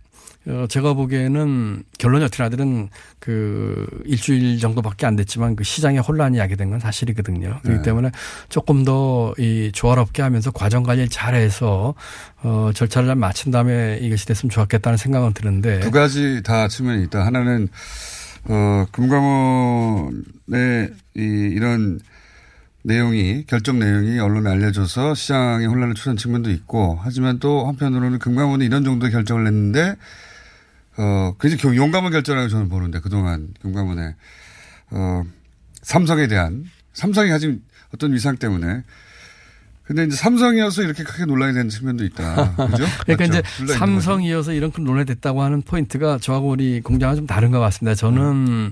어, 0.47 0.65
제가 0.69 0.93
보기에는 0.93 1.83
결론이 1.99 2.25
어떻게 2.25 2.43
나들은 2.43 2.89
그 3.19 3.87
일주일 4.05 4.59
정도밖에 4.59 5.05
안 5.05 5.15
됐지만 5.15 5.55
그 5.55 5.63
시장에 5.63 5.99
혼란이 5.99 6.37
야기 6.37 6.55
된건 6.57 6.79
사실이거든요. 6.79 7.59
그렇기 7.61 7.77
네. 7.77 7.81
때문에 7.81 8.11
조금 8.49 8.83
더 8.83 9.33
이 9.37 9.71
조화롭게 9.73 10.21
하면서 10.21 10.51
과정 10.51 10.83
관리를 10.83 11.09
잘해서 11.09 11.93
어, 12.41 12.71
절차를 12.73 13.07
잘 13.07 13.15
마친 13.15 13.51
다음에 13.51 13.97
이것이 14.01 14.25
됐으면 14.25 14.49
좋았겠다는 14.49 14.97
생각은 14.97 15.33
드는데 15.33 15.79
두 15.79 15.91
가지 15.91 16.41
다 16.43 16.67
측면이 16.67 17.03
있다. 17.05 17.25
하나는 17.25 17.67
어 18.45 18.85
금감원의 18.91 20.89
이 21.15 21.21
이런 21.55 21.99
내용이 22.83 23.45
결정 23.47 23.79
내용이 23.79 24.19
언론에 24.19 24.49
알려져서 24.49 25.15
시장에 25.15 25.65
혼란을 25.65 25.95
초래한 25.95 26.17
측면도 26.17 26.51
있고 26.51 26.99
하지만 27.01 27.39
또 27.39 27.65
한편으로는 27.67 28.19
금감원이 28.19 28.65
이런 28.65 28.83
정도의 28.83 29.11
결정을 29.11 29.45
냈는데 29.45 29.95
어 30.97 31.35
굉장히 31.39 31.77
용감한 31.77 32.11
결정이라고 32.11 32.49
저는 32.49 32.69
보는데 32.69 32.99
그동안 32.99 33.53
금감원의 33.61 34.15
어 34.91 35.23
삼성에 35.81 36.27
대한 36.27 36.65
삼성이 36.93 37.29
가진 37.29 37.63
어떤 37.93 38.13
위상 38.13 38.37
때문에 38.37 38.83
근데 39.83 40.05
이제 40.05 40.15
삼성이어서 40.15 40.83
이렇게 40.83 41.03
크게 41.03 41.25
논란이 41.25 41.53
되는 41.53 41.69
측면도 41.69 42.05
있다. 42.05 42.55
그죠? 42.71 42.85
그러니까 43.05 43.27
맞죠? 43.27 43.43
이제. 43.63 43.73
삼성이어서 43.73 44.53
이런 44.53 44.71
큰 44.71 44.85
논란이 44.85 45.05
됐다고 45.05 45.41
하는 45.43 45.61
포인트가 45.61 46.17
저하고 46.19 46.49
우리 46.49 46.79
공장은 46.81 47.15
좀 47.17 47.27
다른 47.27 47.51
것 47.51 47.59
같습니다. 47.59 47.93
저는 47.95 48.71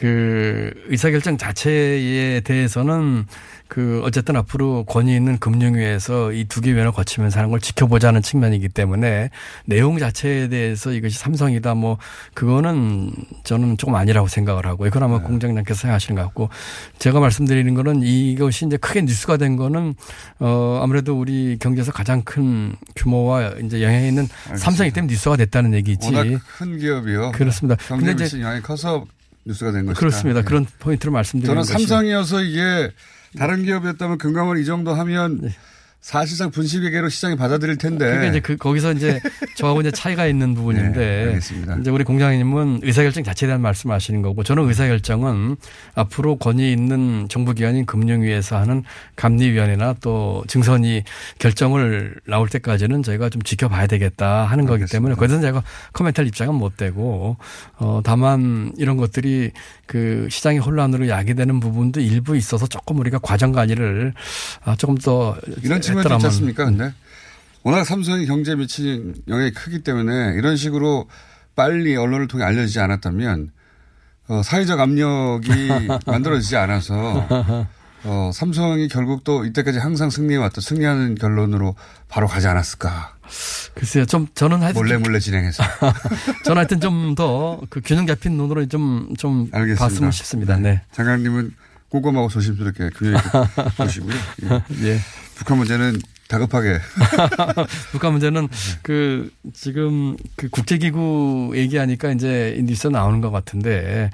그 0.00 0.72
의사결정 0.86 1.36
자체에 1.36 2.40
대해서는 2.40 3.26
그 3.68 4.00
어쨌든 4.02 4.34
앞으로 4.36 4.84
권위 4.84 5.14
있는 5.14 5.38
금융위에서 5.38 6.32
이 6.32 6.46
두 6.46 6.62
개 6.62 6.72
위원을 6.74 6.90
거치면서 6.90 7.38
하는 7.38 7.50
걸 7.50 7.60
지켜보자는 7.60 8.22
측면이기 8.22 8.70
때문에 8.70 9.28
내용 9.66 9.98
자체에 9.98 10.48
대해서 10.48 10.92
이것이 10.92 11.18
삼성이다 11.18 11.74
뭐 11.74 11.98
그거는 12.32 13.12
저는 13.44 13.76
조금 13.76 13.94
아니라고 13.94 14.26
생각을 14.26 14.64
하고 14.66 14.86
이건 14.86 15.02
아마 15.02 15.18
네. 15.18 15.24
공장장께서 15.24 15.82
생각하시는 15.82 16.16
것 16.20 16.26
같고 16.28 16.48
제가 16.98 17.20
말씀드리는 17.20 17.72
거는 17.74 18.00
이것이 18.02 18.64
이제 18.66 18.78
크게 18.78 19.02
뉴스가 19.02 19.36
된 19.36 19.56
거는 19.56 19.94
어 20.38 20.80
아무래도 20.82 21.20
우리 21.20 21.58
경제에서 21.60 21.92
가장 21.92 22.22
큰 22.22 22.74
규모와 22.96 23.52
이제 23.62 23.82
영향이 23.82 24.08
있는 24.08 24.26
삼성이기 24.56 24.94
때문에 24.94 25.12
뉴스가 25.12 25.36
됐다는 25.36 25.74
얘기지. 25.74 26.06
워낙 26.14 26.40
큰 26.56 26.78
기업이요. 26.78 27.32
그렇습니다. 27.32 27.76
경제 27.86 28.06
근데 28.06 28.24
이제 28.24 28.40
영향이 28.40 28.62
커서 28.62 29.04
뉴스가 29.44 29.72
된 29.72 29.86
것이다. 29.86 29.98
그렇습니다. 29.98 30.40
예. 30.40 30.44
그런 30.44 30.66
포인트를 30.78 31.12
말씀드리는 31.12 31.46
저는 31.46 31.60
것이 31.62 31.72
삼성이어서 31.72 32.42
이게 32.42 32.92
다른 33.38 33.64
기업이었다면 33.64 34.18
금감원 34.18 34.58
이 34.58 34.64
정도 34.64 34.92
하면 34.94 35.52
사실상 36.00 36.50
분식회계로 36.50 37.10
시장이 37.10 37.36
받아들일 37.36 37.76
텐데. 37.76 38.06
네. 38.06 38.10
그러니까 38.10 38.30
이제 38.30 38.40
그 38.40 38.56
거기서 38.56 38.92
이제 38.92 39.20
저하고 39.56 39.82
이제 39.82 39.90
차이가 39.90 40.26
있는 40.26 40.54
부분인데 40.54 40.98
네, 40.98 41.24
알겠습니다. 41.26 41.76
이제 41.80 41.90
우리 41.90 42.04
공장님은 42.04 42.80
의사결정 42.82 43.22
자체에 43.22 43.48
대한 43.48 43.60
말씀하시는 43.60 44.22
거고 44.22 44.42
저는 44.42 44.66
의사결정은 44.66 45.56
앞으로 45.94 46.36
권위 46.36 46.72
있는 46.72 47.26
정부기관인 47.28 47.84
금융위에서 47.84 48.56
하는 48.56 48.82
감리위원회나 49.16 49.96
또 50.00 50.42
증선이 50.48 51.04
결정을 51.38 52.16
나올 52.26 52.48
때까지는 52.48 53.02
저희가 53.02 53.28
좀 53.28 53.42
지켜봐야 53.42 53.86
되겠다 53.86 54.44
하는 54.44 54.64
거기 54.64 54.86
때문에 54.86 55.12
알겠습니다. 55.12 55.16
거기서 55.16 55.40
제가 55.40 55.62
코멘트할 55.92 56.26
입장은 56.28 56.54
못 56.54 56.78
되고 56.78 57.36
어 57.76 58.00
다만 58.02 58.72
이런 58.78 58.96
것들이 58.96 59.50
그 59.86 60.28
시장의 60.30 60.60
혼란으로 60.60 61.08
야기되는 61.08 61.60
부분도 61.60 62.00
일부 62.00 62.36
있어서 62.36 62.66
조금 62.66 62.98
우리가 63.00 63.18
과정 63.18 63.52
관리를 63.52 64.14
아, 64.64 64.76
조금 64.76 64.96
더 64.96 65.36
이런 65.62 65.80
했더라면 65.98 66.18
있지 66.18 66.26
않습니까? 66.26 66.64
근데 66.64 66.92
워낙 67.62 67.84
삼성이 67.84 68.26
경제에 68.26 68.54
미친 68.54 69.14
영향이 69.28 69.52
크기 69.52 69.80
때문에 69.82 70.34
이런 70.36 70.56
식으로 70.56 71.08
빨리 71.56 71.96
언론을 71.96 72.26
통해 72.28 72.44
알려지지 72.44 72.80
않았다면 72.80 73.50
어, 74.28 74.42
사회적 74.42 74.78
압력이 74.80 75.48
만들어지지 76.06 76.56
않아서 76.56 77.26
어, 78.04 78.30
삼성이 78.32 78.88
결국 78.88 79.24
또 79.24 79.44
이때까지 79.44 79.78
항상 79.78 80.08
승리해왔던 80.08 80.62
승리하는 80.62 81.16
결론으로 81.16 81.74
바로 82.08 82.26
가지 82.28 82.46
않았을까. 82.46 83.16
글쎄요, 83.74 84.06
좀 84.06 84.26
저는 84.34 84.62
하여튼 84.62 84.80
몰래 84.80 84.96
몰래 84.96 85.18
진행해서. 85.20 85.62
저는 86.44 86.58
하여튼 86.60 86.80
좀 86.80 87.14
더 87.14 87.60
그 87.68 87.80
균형 87.84 88.06
잡힌 88.06 88.36
눈으로 88.36 88.66
좀, 88.66 89.14
좀 89.18 89.48
알겠습니다. 89.52 89.84
봤으면 89.84 90.10
싶습니다. 90.12 90.56
네. 90.56 90.80
장관님은 90.92 91.54
꼼꼼하고 91.90 92.28
조심스럽게 92.28 92.90
균형 92.96 93.18
있게 93.18 93.28
보시고요. 93.76 94.14
예. 94.84 94.98
예. 95.40 95.44
북한 95.44 95.58
문제는 95.58 95.98
다급하게. 96.28 96.78
북한 97.90 98.12
문제는 98.12 98.48
그 98.82 99.30
지금 99.52 100.16
그 100.36 100.48
국제기구 100.48 101.52
얘기하니까 101.54 102.12
이제 102.12 102.56
뉴스 102.64 102.86
나오는 102.86 103.20
것 103.20 103.30
같은데 103.30 104.10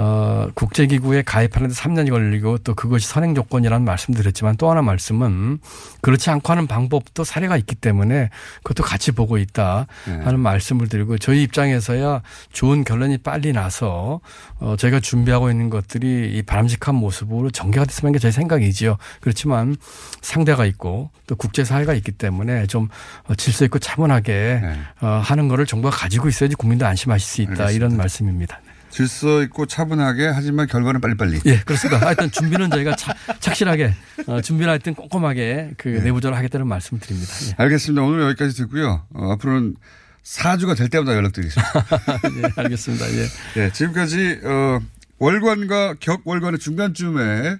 어 0.00 0.48
국제기구에 0.54 1.22
가입하는데 1.22 1.74
3년이 1.74 2.10
걸리고 2.10 2.58
또 2.58 2.74
그것이 2.76 3.08
선행 3.08 3.34
조건이라는 3.34 3.84
말씀 3.84 4.14
드렸지만 4.14 4.56
또 4.56 4.70
하나 4.70 4.80
말씀은 4.80 5.58
그렇지 6.02 6.30
않고 6.30 6.52
하는 6.52 6.68
방법도 6.68 7.24
사례가 7.24 7.56
있기 7.56 7.74
때문에 7.74 8.30
그것도 8.62 8.84
같이 8.84 9.10
보고 9.10 9.38
있다 9.38 9.88
하는 10.24 10.38
말씀을 10.38 10.88
드리고 10.88 11.18
저희 11.18 11.42
입장에서야 11.42 12.22
좋은 12.52 12.84
결론이 12.84 13.18
빨리 13.18 13.52
나서 13.52 14.20
어 14.60 14.76
저희가 14.78 15.00
준비하고 15.00 15.50
있는 15.50 15.68
것들이 15.68 16.30
이 16.32 16.42
바람직한 16.42 16.94
모습으로 16.94 17.50
전개가 17.50 17.84
됐으면 17.84 18.12
게 18.12 18.18
제 18.20 18.30
생각이지요. 18.30 18.96
그렇지만 19.20 19.76
상대가 20.22 20.64
있고 20.66 21.10
또 21.26 21.34
국제사회가 21.36 21.94
있기 21.94 22.12
때문에 22.12 22.66
좀 22.66 22.88
어, 23.28 23.34
질서 23.34 23.64
있고 23.64 23.78
차분하게 23.78 24.60
어, 25.00 25.06
하는 25.24 25.48
거를 25.48 25.66
정부가 25.66 25.96
가지고 25.96 26.28
있어야지 26.28 26.54
국민도 26.56 26.86
안심하실 26.86 27.26
수 27.26 27.42
있다 27.42 27.70
이런 27.76 27.96
말씀입니다. 27.96 28.60
질서 28.90 29.42
있고 29.44 29.66
차분하게 29.66 30.28
하지만 30.28 30.66
결과는 30.66 31.00
빨리빨리. 31.00 31.40
예, 31.46 31.58
그렇습니다. 31.60 32.04
하여튼 32.06 32.30
준비는 32.30 32.70
저희가 32.70 32.96
차, 32.96 33.14
착실하게 33.40 33.94
어, 34.26 34.40
준비를 34.40 34.70
하여튼 34.70 34.94
꼼꼼하게 34.94 35.72
그 35.76 35.88
내부적으로 35.88 36.36
하겠다는 36.36 36.66
말씀을 36.66 37.00
드립니다. 37.00 37.32
예. 37.48 37.54
알겠습니다. 37.62 38.02
오늘 38.02 38.22
여기까지 38.22 38.56
듣고요. 38.56 39.06
어, 39.14 39.32
앞으로는 39.32 39.76
4주가 40.24 40.76
될 40.76 40.88
때마다 40.88 41.14
연락드리겠습니다. 41.16 41.72
예, 42.42 42.62
알겠습니다. 42.62 43.06
예. 43.12 43.26
예, 43.56 43.72
지금까지 43.72 44.40
어, 44.44 44.80
월관과 45.18 45.94
격월관의 46.00 46.58
중간쯤에 46.58 47.56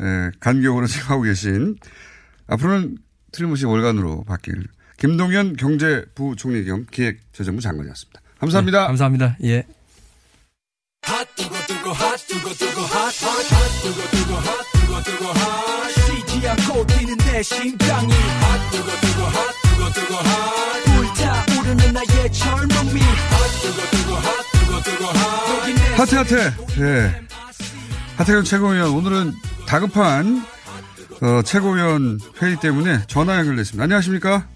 예, 0.00 0.30
간격으로 0.40 0.86
지금 0.88 1.08
하고 1.08 1.22
계신 1.22 1.76
앞으로는 2.46 2.98
틀림없이 3.32 3.66
월간으로 3.66 4.24
바뀔 4.24 4.64
김동연 4.98 5.56
경제부총리 5.56 6.64
겸 6.64 6.86
기획재정부 6.90 7.60
장관이었습니다. 7.60 8.20
감사합니다. 8.40 8.80
네, 8.80 8.86
감사합니다. 8.86 9.36
예. 9.44 9.64
쉬지 15.90 16.48
않고 16.48 16.86
뛰는 16.86 17.16
내 17.16 17.42
심장이 17.42 18.12
불타오르는 20.84 21.92
나의 21.94 22.32
젊음이 22.32 23.00
하태 25.96 26.16
하태. 26.16 26.36
예. 26.80 27.26
하태경 28.16 28.44
최고위원 28.44 28.90
오늘은 28.90 29.32
다급한 29.66 30.44
어, 31.22 31.42
최고위원 31.42 32.18
회의 32.42 32.56
때문에 32.60 33.00
전화 33.06 33.38
연결됐습니다. 33.38 33.84
안녕하십니까? 33.84 34.46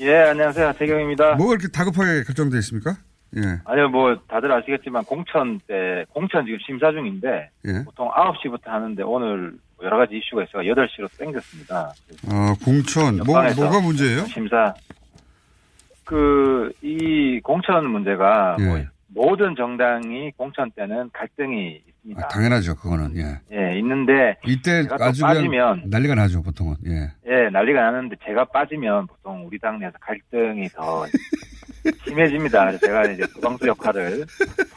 예, 0.00 0.16
안녕하세요. 0.30 0.68
하태경입니다. 0.68 1.34
뭐가 1.34 1.54
이렇게 1.54 1.68
다급하게 1.68 2.24
결정돼 2.24 2.58
있습니까? 2.58 2.96
예. 3.36 3.60
아니요, 3.64 3.88
뭐, 3.88 4.16
다들 4.26 4.50
아시겠지만, 4.50 5.04
공천 5.04 5.60
때, 5.66 6.04
공천 6.10 6.44
지금 6.46 6.58
심사 6.64 6.90
중인데, 6.90 7.50
예. 7.66 7.84
보통 7.84 8.08
9시부터 8.10 8.66
하는데, 8.66 9.02
오늘 9.02 9.52
여러 9.82 9.98
가지 9.98 10.16
이슈가 10.16 10.44
있어서 10.44 10.58
8시로 10.64 11.08
땡겼습니다. 11.18 11.92
어, 12.30 12.54
공천. 12.64 13.18
뭐, 13.18 13.42
뭐가 13.54 13.80
문제예요? 13.80 14.24
심사. 14.26 14.74
그, 16.04 16.72
이 16.82 17.38
공천 17.42 17.84
문제가, 17.90 18.56
뭐, 18.58 18.78
예. 18.78 18.88
모든 19.08 19.54
정당이 19.56 20.32
공천 20.36 20.70
때는 20.70 21.10
갈등이 21.12 21.82
있습니다. 21.86 22.24
아, 22.24 22.28
당연하죠. 22.28 22.76
그거는. 22.76 23.14
예. 23.16 23.40
예, 23.52 23.78
있는데, 23.78 24.36
이때 24.46 24.84
아주 25.00 25.22
빠지면, 25.22 25.82
난리가 25.86 26.14
나죠. 26.14 26.42
보통은. 26.42 26.76
예. 26.86 27.10
예, 27.26 27.50
난리가 27.50 27.80
나는데, 27.80 28.16
제가 28.24 28.46
빠지면 28.46 29.06
보통 29.06 29.46
우리 29.46 29.58
당내에서 29.58 29.98
갈등이 30.00 30.68
더 30.68 31.04
심해집니다. 32.04 32.78
제가 32.78 33.04
이제 33.06 33.24
부방수 33.34 33.66
역할을 33.66 34.24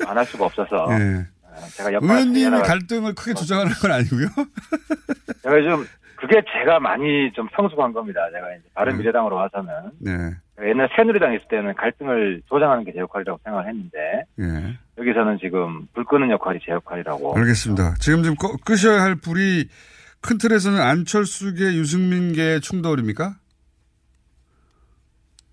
안 0.08 0.18
할 0.18 0.26
수가 0.26 0.46
없어서, 0.46 0.88
예. 0.92 1.26
어, 1.44 1.56
제가 1.74 1.94
역할을 1.94 2.14
의원님이 2.16 2.62
갈등을 2.62 3.14
크게 3.16 3.34
조장하는 3.34 3.72
건 3.74 3.92
아니고요. 3.92 4.28
제가 5.44 5.62
좀 5.64 5.86
그게 6.16 6.42
제가 6.54 6.80
많이 6.80 7.32
좀 7.34 7.48
성숙한 7.56 7.94
겁니다. 7.94 8.22
제가 8.34 8.52
이제 8.56 8.64
다른 8.76 8.98
미래당으로 8.98 9.36
와서는 9.36 9.74
네. 10.00 10.12
옛날 10.64 10.88
새누리당 10.96 11.34
있을 11.34 11.48
때는 11.50 11.74
갈등을 11.74 12.44
조장하는 12.48 12.84
게 12.84 12.92
제 12.94 13.00
역할이라고 13.00 13.40
생각을 13.44 13.68
했는데 13.68 13.98
예. 14.40 14.78
여기서는 15.00 15.40
지금 15.42 15.88
불 15.94 16.06
끄는 16.06 16.30
역할이 16.30 16.60
제 16.64 16.72
역할이라고. 16.74 17.36
알겠습니다. 17.38 17.96
지금 18.00 18.22
좀 18.22 18.36
꺼- 18.36 18.56
끄셔야 18.64 19.02
할 19.02 19.16
불이 19.16 19.68
큰 20.22 20.38
틀에서는 20.38 20.80
안철수계 20.80 21.74
유승민계 21.74 22.60
충돌입니까? 22.60 23.38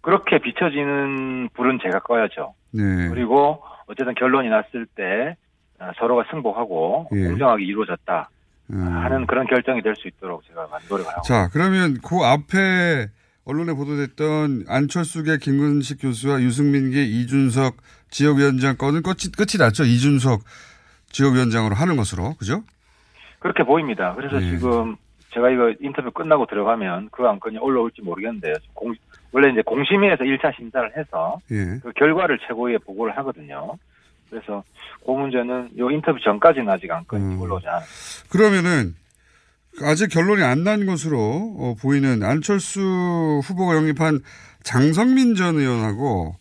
그렇게 0.08 0.38
비춰지는 0.38 1.50
불은 1.52 1.80
제가 1.82 1.98
꺼야죠. 1.98 2.54
네. 2.72 3.08
그리고 3.10 3.62
어쨌든 3.88 4.14
결론이 4.14 4.48
났을 4.48 4.86
때 4.94 5.36
어, 5.78 5.90
서로가 5.98 6.24
승복하고 6.30 7.10
예. 7.14 7.24
공정하게 7.28 7.64
이루어졌다 7.66 8.30
음. 8.70 8.78
하는 8.80 9.26
그런 9.26 9.46
결정이 9.46 9.82
될 9.82 9.94
수 9.96 10.08
있도록 10.08 10.44
제가 10.48 10.66
노력을 10.88 11.10
하고. 11.12 11.20
자, 11.22 11.50
그러면 11.52 11.98
그 12.02 12.16
앞에 12.24 13.08
언론에 13.44 13.74
보도됐던 13.74 14.64
안철수계 14.66 15.36
김근식 15.42 16.00
교수와 16.00 16.40
유승민계 16.40 17.02
이준석 17.02 17.76
지역위원장 18.08 18.78
건은 18.78 19.02
끝이, 19.02 19.30
끝이 19.36 19.58
났죠. 19.58 19.84
이준석 19.84 20.40
지역위원장으로 21.12 21.74
하는 21.74 21.96
것으로. 21.96 22.32
그죠? 22.38 22.62
그렇게 23.40 23.62
보입니다. 23.62 24.14
그래서 24.14 24.36
예. 24.40 24.50
지금 24.52 24.96
제가 25.34 25.50
이거 25.50 25.70
인터뷰 25.80 26.10
끝나고 26.10 26.46
들어가면 26.46 27.10
그 27.12 27.26
안건이 27.26 27.58
올라올지 27.58 28.00
모르겠는데요. 28.00 28.54
공, 28.72 28.94
원래 29.32 29.50
이제 29.52 29.62
공심위에서 29.62 30.24
1차 30.24 30.54
심사를 30.56 30.90
해서 30.96 31.38
예. 31.50 31.78
그 31.82 31.92
결과를 31.96 32.38
최고위에 32.46 32.78
보고를 32.78 33.16
하거든요. 33.18 33.76
그래서 34.30 34.62
그 35.04 35.10
문제는 35.10 35.70
요 35.78 35.90
인터뷰 35.90 36.18
전까지는 36.22 36.68
아직 36.68 36.90
안건이 36.90 37.22
음. 37.36 37.40
올라오지 37.40 37.66
않았어요. 37.66 38.28
그러면은 38.30 38.94
아직 39.82 40.08
결론이 40.08 40.42
안 40.42 40.64
난 40.64 40.86
것으로 40.86 41.18
어, 41.58 41.74
보이는 41.80 42.22
안철수 42.22 42.80
후보가 43.44 43.76
영입한 43.76 44.20
장성민 44.64 45.34
전 45.34 45.56
의원하고 45.56 46.34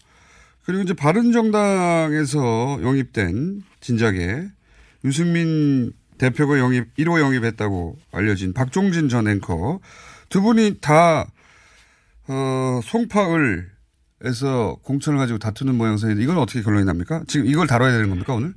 그리고 0.65 0.84
이제 0.84 0.93
바른정당에서 0.93 2.80
영입된 2.82 3.63
진작에 3.80 4.43
유승민 5.06 5.93
대표가 6.17 6.58
영입 6.60 6.93
1호 6.95 7.19
영입했다고 7.21 7.97
알려진 8.12 8.54
박종진 8.54 9.08
전 9.08 9.28
앵커 9.28 9.80
두 10.30 10.41
분이 10.41 10.80
다 10.82 11.28
어, 12.30 12.80
송파을에서 12.84 14.78
공천을 14.84 15.18
가지고 15.20 15.40
다투는 15.40 15.76
모양새인데 15.76 16.22
이건 16.22 16.38
어떻게 16.38 16.62
결론이 16.62 16.86
납니까? 16.86 17.24
지금 17.28 17.46
이걸 17.48 17.68
다뤄야 17.68 17.92
되는 17.92 18.10
겁니까 18.10 18.34
오늘? 18.34 18.54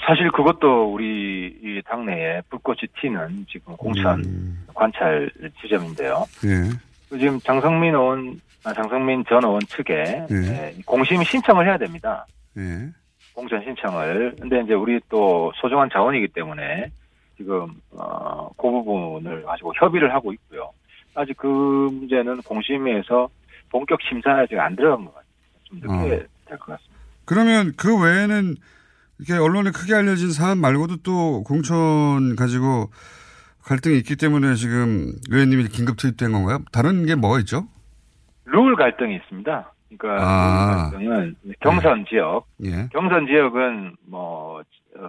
사실 0.00 0.30
그것도 0.30 0.92
우리 0.92 1.48
이 1.62 1.82
당내에 1.84 2.42
불꽃이 2.48 2.80
튀는 3.00 3.46
지금 3.50 3.76
공천 3.76 4.20
음. 4.24 4.64
관찰 4.74 5.30
지점인데요. 5.60 6.24
예. 6.44 6.70
그 7.08 7.18
지금 7.18 7.40
장성민 7.40 7.94
의원, 7.94 8.40
아, 8.64 8.72
장성민 8.72 9.24
전 9.28 9.42
의원 9.44 9.60
측에 9.62 10.26
예. 10.30 10.34
예, 10.34 10.74
공심 10.86 11.22
신청을 11.22 11.66
해야 11.66 11.76
됩니다. 11.76 12.26
예. 12.56 12.88
공천 13.34 13.62
신청을. 13.62 14.36
근데 14.40 14.60
이제 14.62 14.74
우리 14.74 15.00
또 15.08 15.52
소중한 15.60 15.88
자원이기 15.92 16.28
때문에 16.28 16.90
지금 17.36 17.68
어, 17.92 18.50
그 18.56 18.70
부분을 18.70 19.42
가지고 19.44 19.72
협의를 19.76 20.12
하고 20.12 20.32
있고요. 20.32 20.70
아직 21.14 21.36
그 21.36 21.46
문제는 21.46 22.42
공심위에서 22.42 23.28
본격 23.70 24.00
심사에 24.08 24.42
아직 24.42 24.58
안 24.58 24.76
들어간 24.76 25.04
것 25.04 25.14
같아요. 25.14 25.28
좀 25.64 25.78
늦게 25.80 25.92
어. 25.92 26.26
될것 26.46 26.66
같습니다. 26.66 26.98
그러면 27.24 27.72
그 27.76 28.00
외에는 28.00 28.54
이렇게 29.18 29.34
언론에 29.40 29.70
크게 29.70 29.94
알려진 29.94 30.30
사안 30.30 30.58
말고도 30.58 30.98
또 31.02 31.42
공천 31.44 32.36
가지고 32.36 32.90
갈등이 33.64 33.98
있기 33.98 34.16
때문에 34.16 34.54
지금 34.54 35.12
의원님이 35.30 35.68
긴급 35.68 35.96
투입된 35.98 36.32
건가요? 36.32 36.60
다른 36.72 37.04
게 37.04 37.14
뭐가 37.14 37.38
있죠? 37.40 37.66
룰 38.46 38.76
갈등이 38.76 39.16
있습니다. 39.16 39.72
그러니까 39.98 40.24
아. 40.24 40.90
룰 40.92 41.10
갈등은 41.10 41.36
경선 41.60 42.06
지역, 42.08 42.46
예. 42.64 42.88
경선 42.92 43.26
지역은 43.26 43.96
뭐 44.06 44.60
어, 44.60 44.62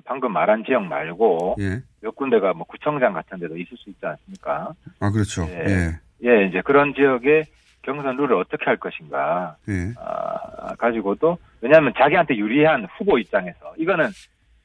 방금 0.06 0.32
말한 0.34 0.64
지역 0.66 0.84
말고 0.84 1.56
예. 1.60 1.82
몇 2.02 2.16
군데가 2.16 2.54
뭐 2.54 2.66
구청장 2.66 3.14
같은 3.14 3.40
데도 3.40 3.58
있을 3.58 3.78
수 3.78 3.90
있지 3.90 4.06
않습니까? 4.06 4.74
아, 5.00 5.12
그렇죠. 5.12 5.48
예. 5.50 5.66
예. 5.68 6.00
예, 6.26 6.48
이제 6.48 6.62
그런 6.62 6.94
지역에 6.94 7.44
경선 7.82 8.18
룰을 8.18 8.36
어떻게 8.36 8.66
할 8.66 8.78
것인가 8.78 9.56
예. 9.70 9.94
아, 9.98 10.76
가지고도 10.76 11.38
왜냐하면 11.62 11.94
자기한테 11.98 12.36
유리한 12.36 12.86
후보 12.98 13.18
입장에서 13.18 13.74
이거는 13.78 14.10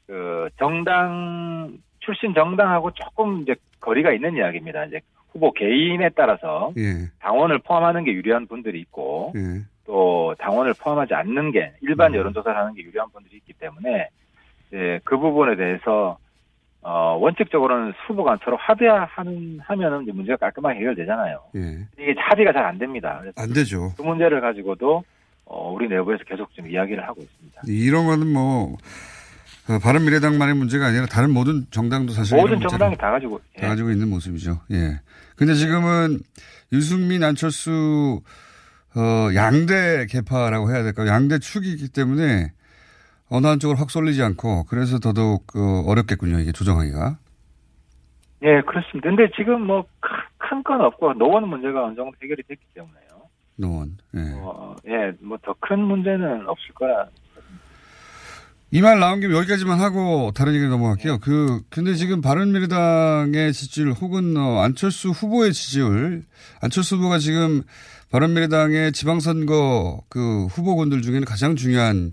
그 0.07 0.49
정당 0.59 1.79
출신 2.01 2.35
정당하고 2.35 2.91
조금 2.93 3.43
이제 3.43 3.55
거리가 3.81 4.13
있는 4.13 4.37
이야기입니다. 4.37 4.85
이제 4.87 5.01
후보 5.33 5.53
개인에 5.53 6.11
따라서 6.11 6.73
예. 6.77 7.09
당원을 7.21 7.61
포함하는 7.61 8.05
게 8.05 8.13
유리한 8.13 8.47
분들이 8.47 8.81
있고 8.81 9.33
예. 9.37 9.63
또 9.87 10.35
당원을 10.39 10.75
포함하지 10.79 11.15
않는 11.15 11.51
게 11.51 11.73
일반 11.81 12.13
음. 12.13 12.19
여론조사를 12.19 12.57
하는 12.57 12.75
게 12.75 12.83
유리한 12.83 13.09
분들이 13.11 13.37
있기 13.37 13.53
때문에 13.55 14.09
이제 14.75 14.99
그 15.05 15.17
부분에 15.17 15.55
대해서 15.57 16.19
어, 16.83 17.17
원칙적으로는 17.19 17.95
후보가 18.07 18.39
서로 18.45 18.59
합의하는, 18.59 19.59
하면은 19.63 20.03
이제 20.03 20.13
문제가 20.13 20.37
깔끔하게 20.37 20.81
해결되잖아요. 20.81 21.41
예. 21.57 21.61
이게 21.99 22.15
합의가 22.19 22.53
잘 22.53 22.65
안 22.65 22.77
됩니다. 22.77 23.23
안 23.37 23.53
되죠. 23.55 23.95
그 23.97 24.03
문제를 24.03 24.43
가지고도, 24.43 25.03
어, 25.47 25.73
우리 25.73 25.89
내부에서 25.89 26.25
계속 26.25 26.53
좀 26.53 26.69
이야기를 26.69 27.03
하고 27.09 27.23
있습니다. 27.23 27.63
이런 27.69 28.05
거는 28.05 28.31
뭐, 28.31 28.77
어, 29.71 29.79
바른 29.83 30.05
미래당만의 30.05 30.57
문제가 30.57 30.89
아니라 30.89 31.07
다른 31.07 31.31
모든 31.31 31.65
정당도 31.71 32.13
사실 32.13 32.37
모든 32.37 32.61
정당이 32.61 32.99
다 32.99 33.11
가지고, 33.13 33.41
예. 33.57 33.63
다 33.63 33.69
가지고 33.69 33.91
있는 33.91 34.11
모습이죠. 34.11 34.61
예. 34.73 35.01
근데 35.37 35.55
지금은 35.55 36.19
유승민, 36.73 37.25
안철수, 37.25 38.21
어, 38.95 39.35
양대 39.35 40.05
개파라고 40.11 40.71
해야 40.71 40.83
될까요? 40.83 41.09
양대 41.09 41.39
축이기 41.39 41.93
때문에 41.93 42.53
어느 43.29 43.47
한쪽을 43.47 43.81
확 43.81 43.91
쏠리지 43.91 44.23
않고 44.23 44.65
그래서 44.65 44.99
더더욱 44.99 45.45
어, 45.57 45.83
어렵겠군요. 45.87 46.39
이게 46.41 46.53
조정하기가. 46.53 47.19
예, 48.43 48.61
그렇습니다. 48.61 49.09
근데 49.09 49.31
지금 49.37 49.67
뭐, 49.67 49.87
큰 50.39 50.63
건 50.63 50.81
없고, 50.83 51.15
노원 51.15 51.49
문제가 51.49 51.85
어느 51.87 51.95
정도 51.97 52.13
해결이 52.23 52.43
됐기 52.47 52.63
때문에요. 52.75 53.01
노원. 53.57 53.97
예. 54.15 54.21
어, 54.37 54.77
예, 54.87 55.13
뭐 55.21 55.39
더 55.39 55.55
큰 55.61 55.81
문제는 55.81 56.47
없을 56.47 56.75
거라. 56.75 57.07
이 58.71 58.81
말 58.83 58.99
나온 58.99 59.21
김에 59.21 59.35
여기까지만 59.37 59.81
하고 59.81 60.33
다른 60.35 60.53
얘기로 60.55 60.69
넘어갈게요. 60.71 61.19
그 61.21 61.61
근데 61.71 61.95
지금 61.95 62.21
바른미래당의 62.21 63.53
지지율 63.53 63.93
혹은 63.93 64.37
어, 64.37 64.61
안철수 64.63 65.11
후보의 65.11 65.53
지지율 65.53 66.25
안철수 66.61 66.97
후보가 66.97 67.19
지금 67.19 67.63
바른미래당의 68.11 68.93
지방선거 68.93 70.03
그 70.09 70.47
후보군들 70.47 71.03
중에는 71.03 71.25
가장 71.25 71.55
중요한 71.57 72.13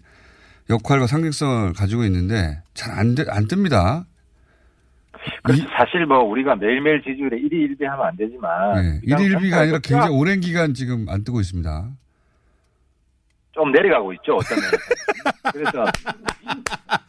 역할과 0.72 1.08
상징성을 1.08 1.74
가지고 1.74 2.04
있는데 2.06 2.62
잘안 2.74 3.16
안 3.30 3.48
뜹니다. 3.48 4.06
그래서 5.44 5.64
사실 5.78 6.06
뭐 6.06 6.20
우리가 6.24 6.56
매일매일 6.56 7.02
지지율에 7.04 7.38
1위 7.38 7.52
1비 7.52 7.84
하면 7.84 8.06
안 8.08 8.16
되지만. 8.16 8.74
네, 8.82 9.00
그냥 9.02 9.20
1위 9.20 9.38
1비가 9.38 9.58
아니라 9.60 9.80
굉장히 9.80 10.16
오랜 10.16 10.40
기간 10.40 10.74
지금 10.74 11.08
안 11.10 11.24
뜨고 11.24 11.42
있습니다. 11.42 11.90
좀 13.52 13.72
내려가고 13.72 14.14
있죠, 14.14 14.38
어떤. 14.38 14.58
그래서. 15.52 15.86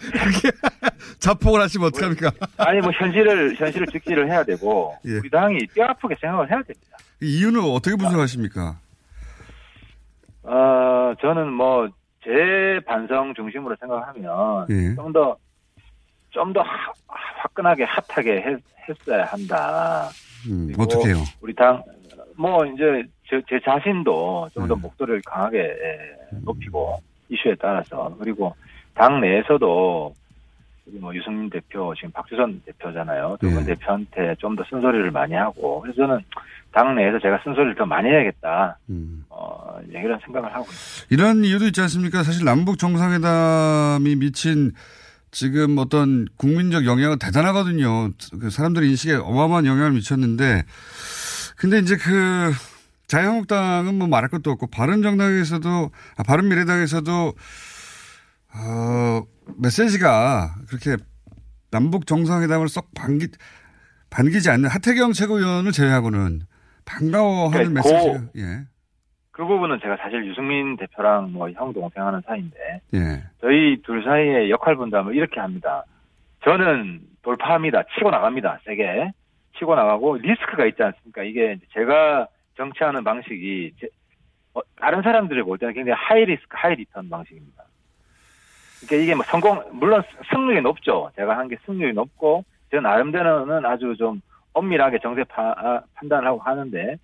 자폭을 1.21 1.61
하시면 1.61 1.87
어떡합니까? 1.89 2.33
아니, 2.59 2.81
뭐, 2.81 2.91
현실을, 2.93 3.55
현실을 3.55 3.87
직시를 3.87 4.29
해야 4.29 4.43
되고, 4.43 4.97
예. 5.07 5.19
우리 5.19 5.31
당이 5.31 5.67
뼈 5.69 5.85
아프게 5.85 6.17
생각을 6.21 6.51
해야 6.51 6.61
됩니다. 6.63 6.99
이유는 7.21 7.61
어떻게 7.61 7.95
분석하십니까? 7.95 8.77
어, 10.43 11.15
저는 11.21 11.53
뭐, 11.53 11.89
제 12.25 12.81
반성 12.87 13.35
중심으로 13.35 13.77
생각하면, 13.81 14.67
예. 14.71 14.95
좀 14.95 15.13
더, 15.13 15.37
좀 16.31 16.53
더 16.53 16.63
화끈하게 17.07 17.85
핫하게 17.85 18.33
했, 18.43 18.61
했어야 18.89 19.25
한다. 19.25 20.09
음, 20.49 20.67
그리고 20.69 20.83
어떻게 20.83 21.09
해요? 21.09 21.17
우리 21.41 21.55
당, 21.55 21.83
뭐, 22.37 22.65
이제, 22.67 23.05
제, 23.29 23.41
제 23.49 23.61
자신도 23.65 24.49
좀더 24.55 24.75
네. 24.75 24.81
목소리를 24.81 25.23
강하게 25.25 25.59
예, 25.59 26.37
높이고, 26.43 26.99
이슈에 27.29 27.55
따라서. 27.61 28.15
그리고 28.19 28.55
당 28.95 29.21
내에서도, 29.21 30.15
뭐, 31.01 31.15
유승민 31.15 31.49
대표, 31.49 31.95
지금 31.95 32.11
박주선 32.11 32.63
대표잖아요. 32.67 33.37
두분 33.41 33.65
네. 33.65 33.75
대표한테 33.75 34.35
좀 34.39 34.57
더 34.57 34.65
쓴소리를 34.69 35.11
많이 35.11 35.35
하고, 35.35 35.81
그래서 35.81 35.97
저는 36.07 36.21
당 36.73 36.95
내에서 36.95 37.19
제가 37.21 37.41
쓴소리를 37.45 37.75
더 37.77 37.87
많이 37.87 38.09
해야겠다. 38.09 38.79
음. 38.91 39.25
어, 39.29 39.79
이제 39.89 39.99
이런 39.99 40.19
생각을 40.25 40.53
하고 40.53 40.65
있습니다. 40.65 41.07
이런 41.15 41.45
이유도 41.45 41.67
있지 41.67 41.81
않습니까? 41.83 42.23
사실 42.23 42.45
남북 42.45 42.79
정상회담이 42.79 44.17
미친 44.17 44.73
지금 45.31 45.79
어떤 45.79 46.27
국민적 46.37 46.85
영향은 46.85 47.19
대단하거든요. 47.19 48.11
그 48.41 48.51
사람들의 48.51 48.89
인식에 48.91 49.15
어마어마한 49.15 49.67
영향을 49.67 49.93
미쳤는데, 49.93 50.65
근데 51.57 51.79
이제 51.79 51.97
그 51.97 52.53
자유한국당은 53.07 53.95
뭐 53.95 54.09
말할 54.09 54.29
것도 54.31 54.51
없고 54.51 54.67
바른정당에서도 54.69 55.91
아, 56.17 56.23
바른미래당에서도 56.23 57.33
어, 58.55 59.23
메시지가 59.59 60.55
그렇게 60.69 61.03
남북 61.71 62.07
정상회담을 62.07 62.69
썩 62.69 62.91
반기 62.95 63.27
반기지 64.11 64.51
않는 64.51 64.69
하태경 64.69 65.13
최고위원을 65.13 65.73
제외하고는 65.73 66.41
반가워하는 66.85 67.69
네, 67.69 67.71
메시지가 67.75 68.01
고- 68.03 68.19
예그 68.37 69.47
부분은 69.47 69.79
제가 69.83 69.97
사실 69.97 70.27
유승민 70.27 70.77
대표랑 70.77 71.33
뭐 71.33 71.49
형 71.51 71.73
동생 71.73 72.05
하는 72.07 72.21
사이인데, 72.27 72.81
예. 72.95 73.23
저희 73.41 73.81
둘 73.83 74.05
사이의 74.05 74.51
역할 74.51 74.77
분담을 74.77 75.15
이렇게 75.15 75.41
합니다. 75.41 75.85
저는 76.45 77.01
돌파합니다. 77.23 77.85
치고 77.95 78.11
나갑니다. 78.11 78.59
세게. 78.67 79.13
치고 79.59 79.75
나가고 79.75 80.17
리스크가 80.19 80.67
있지 80.67 80.83
않습니까? 80.83 81.23
이게 81.23 81.57
제가 81.73 82.27
정치하는 82.57 83.05
방식이 83.05 83.73
제- 83.81 83.89
어, 84.55 84.61
다른 84.77 85.03
사람들이 85.03 85.43
볼 85.43 85.57
때는 85.57 85.73
굉장히 85.73 85.97
high 85.97 86.25
risk, 86.25 86.49
high 86.51 86.75
return 86.75 87.09
방식입니다. 87.09 87.63
그러니까 88.87 88.97
이게 88.97 89.15
뭐 89.15 89.25
성공, 89.29 89.63
물론 89.73 90.03
승률이 90.31 90.61
높죠. 90.63 91.11
제가 91.17 91.37
한 91.37 91.49
게 91.49 91.57
승률이 91.67 91.93
높고, 91.93 92.45
저 92.71 92.81
나름대로는 92.81 93.65
아주 93.67 93.95
좀 93.97 94.21
엄밀하게 94.55 94.99
정세 94.99 95.25
파- 95.25 95.55
아, 95.57 95.83
판단을 95.95 96.27
하고 96.29 96.39
하는데, 96.41 96.97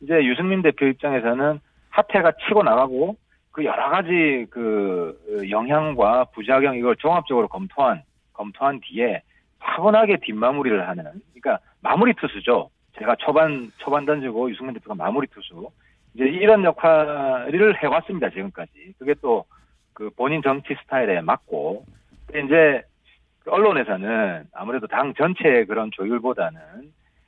이제 0.00 0.24
유승민 0.24 0.62
대표 0.62 0.86
입장에서는 0.86 1.60
하태경이 1.90 2.32
치고 2.46 2.62
나가고, 2.62 3.16
그 3.52 3.64
여러 3.64 3.88
가지 3.88 4.46
그 4.50 5.18
영향과 5.48 6.26
부작용 6.34 6.76
이걸 6.76 6.94
종합적으로 6.96 7.48
검토한 7.48 8.02
검토한 8.34 8.80
뒤에 8.82 9.22
차분하게 9.64 10.18
뒷마무리를 10.20 10.86
하는 10.86 11.04
그러니까 11.32 11.58
마무리 11.80 12.12
투수죠. 12.12 12.68
제가 12.98 13.16
초반 13.16 13.72
초반 13.78 14.04
던지고 14.04 14.50
유승민 14.50 14.74
대표가 14.74 14.94
마무리 14.94 15.26
투수 15.28 15.70
이제 16.12 16.24
이런 16.24 16.64
역할을 16.64 17.82
해왔습니다 17.82 18.28
지금까지. 18.28 18.92
그게 18.98 19.14
또 19.22 19.46
그 19.96 20.10
본인 20.10 20.42
정치 20.42 20.76
스타일에 20.82 21.22
맞고 21.22 21.86
이제 22.28 22.82
그 23.42 23.50
언론에서는 23.50 24.44
아무래도 24.52 24.86
당 24.86 25.14
전체의 25.14 25.64
그런 25.66 25.90
조율보다는 25.90 26.60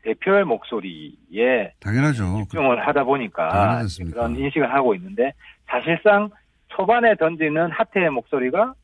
대표의 0.02 0.44
목소리에 0.44 1.72
당연하죠. 1.80 2.42
집중을 2.42 2.86
하다 2.86 3.04
보니까 3.04 3.48
당연하지 3.48 3.80
않습니까? 3.80 4.14
그런 4.20 4.36
인식을 4.38 4.70
하고 4.70 4.94
있는데 4.94 5.32
사실상 5.66 6.28
초반에 6.68 7.16
던지는 7.16 7.70
하태의 7.70 8.10
목소리가 8.10 8.74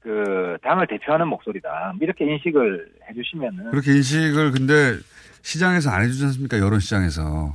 그 0.00 0.58
당을 0.62 0.88
대표하는 0.88 1.28
목소리다 1.28 1.94
이렇게 2.00 2.24
인식을 2.24 2.88
해주시면은 3.08 3.70
그렇게 3.70 3.92
인식을 3.92 4.50
근데 4.50 4.98
시장에서 5.42 5.90
안 5.90 6.02
해주지 6.02 6.24
않습니까? 6.24 6.58
여론 6.58 6.80
시장에서. 6.80 7.54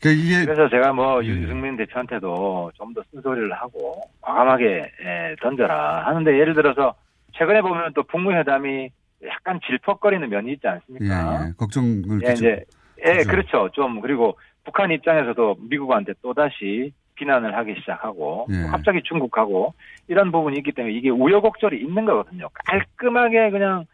그러니까 0.00 0.44
그래서 0.44 0.68
제가 0.68 0.92
뭐 0.92 1.22
예. 1.24 1.28
유승민 1.28 1.76
대표한테도 1.76 2.72
좀 2.74 2.94
더 2.94 3.02
쓴소리를 3.12 3.52
하고 3.52 4.00
과감하게 4.20 4.64
예, 5.04 5.36
던져라 5.42 6.06
하는데 6.06 6.38
예를 6.38 6.54
들어서 6.54 6.94
최근에 7.32 7.60
보면 7.62 7.92
또 7.94 8.02
북무회담이 8.04 8.90
약간 9.26 9.60
질퍽거리는 9.66 10.28
면이 10.28 10.52
있지 10.52 10.62
예, 10.64 10.68
않습니까? 10.68 11.46
예. 11.48 11.52
걱정을 11.58 12.20
예, 12.26 12.32
이제 12.32 12.64
예, 13.04 13.10
하죠. 13.18 13.30
그렇죠. 13.30 13.68
좀 13.72 14.00
그리고 14.00 14.38
북한 14.64 14.90
입장에서도 14.90 15.56
미국한테 15.68 16.14
또 16.22 16.32
다시 16.34 16.92
비난을 17.16 17.56
하기 17.56 17.74
시작하고 17.80 18.46
예. 18.50 18.68
갑자기 18.70 19.02
중국하고 19.02 19.74
이런 20.06 20.30
부분이 20.32 20.58
있기 20.58 20.72
때문에 20.72 20.94
이게 20.94 21.10
우여곡절이 21.10 21.80
있는 21.80 22.04
거거든요. 22.04 22.48
깔끔하게 22.66 23.50
그냥 23.50 23.80
어 23.80 23.84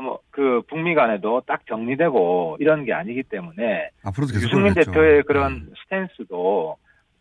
뭐그 0.00 0.62
북미 0.68 0.94
간에도 0.94 1.42
딱 1.46 1.60
정리되고 1.68 2.56
이런 2.60 2.84
게 2.84 2.92
아니기 2.92 3.22
때문에 3.24 3.90
앞으로도 4.04 4.32
계속 4.32 4.46
유승민 4.46 4.72
그러겠죠. 4.74 4.90
대표의 4.92 5.22
그런 5.24 5.68
스탠스도 5.84 6.76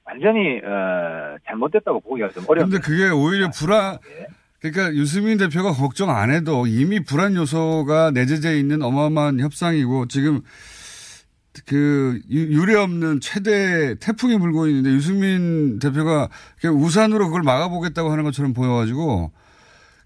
완전히 0.05 0.59
어, 0.63 1.37
잘못됐다고 1.45 1.99
보기가 2.01 2.29
좀 2.29 2.45
어렵습니다. 2.47 2.79
근데 2.79 2.79
그게 2.79 3.09
오히려 3.11 3.49
불안, 3.49 3.97
예. 4.19 4.27
그러니까 4.59 4.93
유승민 4.95 5.37
대표가 5.37 5.71
걱정 5.71 6.09
안 6.11 6.31
해도 6.31 6.65
이미 6.67 7.03
불안 7.03 7.35
요소가 7.35 8.11
내재되어 8.11 8.53
있는 8.55 8.81
어마어마한 8.83 9.39
협상이고 9.39 10.07
지금 10.07 10.41
그 11.67 12.21
유- 12.31 12.53
유례 12.53 12.75
없는 12.75 13.19
최대 13.21 13.95
태풍이 13.99 14.37
불고 14.39 14.67
있는데 14.67 14.89
유승민 14.91 15.79
대표가 15.79 16.29
우산으로 16.63 17.25
그걸 17.27 17.41
막아보겠다고 17.43 18.09
하는 18.09 18.23
것처럼 18.23 18.53
보여가지고 18.53 19.31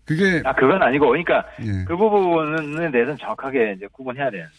그게 0.06 0.42
아 0.46 0.54
그건 0.54 0.82
아니고 0.82 1.08
그러니까 1.08 1.46
예. 1.62 1.84
그 1.86 1.98
부분에 1.98 2.92
대해서는 2.92 3.18
정확하게 3.18 3.74
이제 3.78 3.88
구분해야 3.92 4.30
되는데 4.30 4.52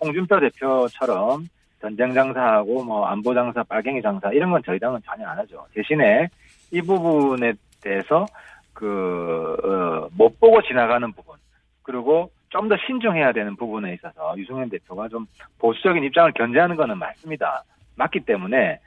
홍준표 0.00 0.40
대표처럼 0.40 1.48
전쟁 1.80 2.12
장사하고 2.12 2.84
뭐 2.84 3.06
안보 3.06 3.32
장사, 3.32 3.62
빨갱이 3.62 4.02
장사 4.02 4.30
이런 4.32 4.50
건 4.50 4.62
저희 4.66 4.78
당은 4.78 5.00
전혀 5.04 5.26
안 5.26 5.38
하죠. 5.38 5.64
대신에 5.74 6.28
이 6.72 6.82
부분에 6.82 7.52
대해서 7.80 8.26
그못 8.74 10.38
보고 10.40 10.60
지나가는 10.62 11.10
부분 11.12 11.36
그리고 11.82 12.30
좀 12.50 12.68
더 12.68 12.76
신중해야 12.86 13.32
되는 13.32 13.54
부분에 13.56 13.94
있어서 13.94 14.34
유승민 14.36 14.68
대표가 14.68 15.08
좀 15.08 15.24
보수적인 15.58 16.02
입장을 16.04 16.32
견제하는 16.32 16.74
거는 16.76 16.98
맞습니다. 16.98 17.62
맞기 17.94 18.20
때문에 18.20 18.80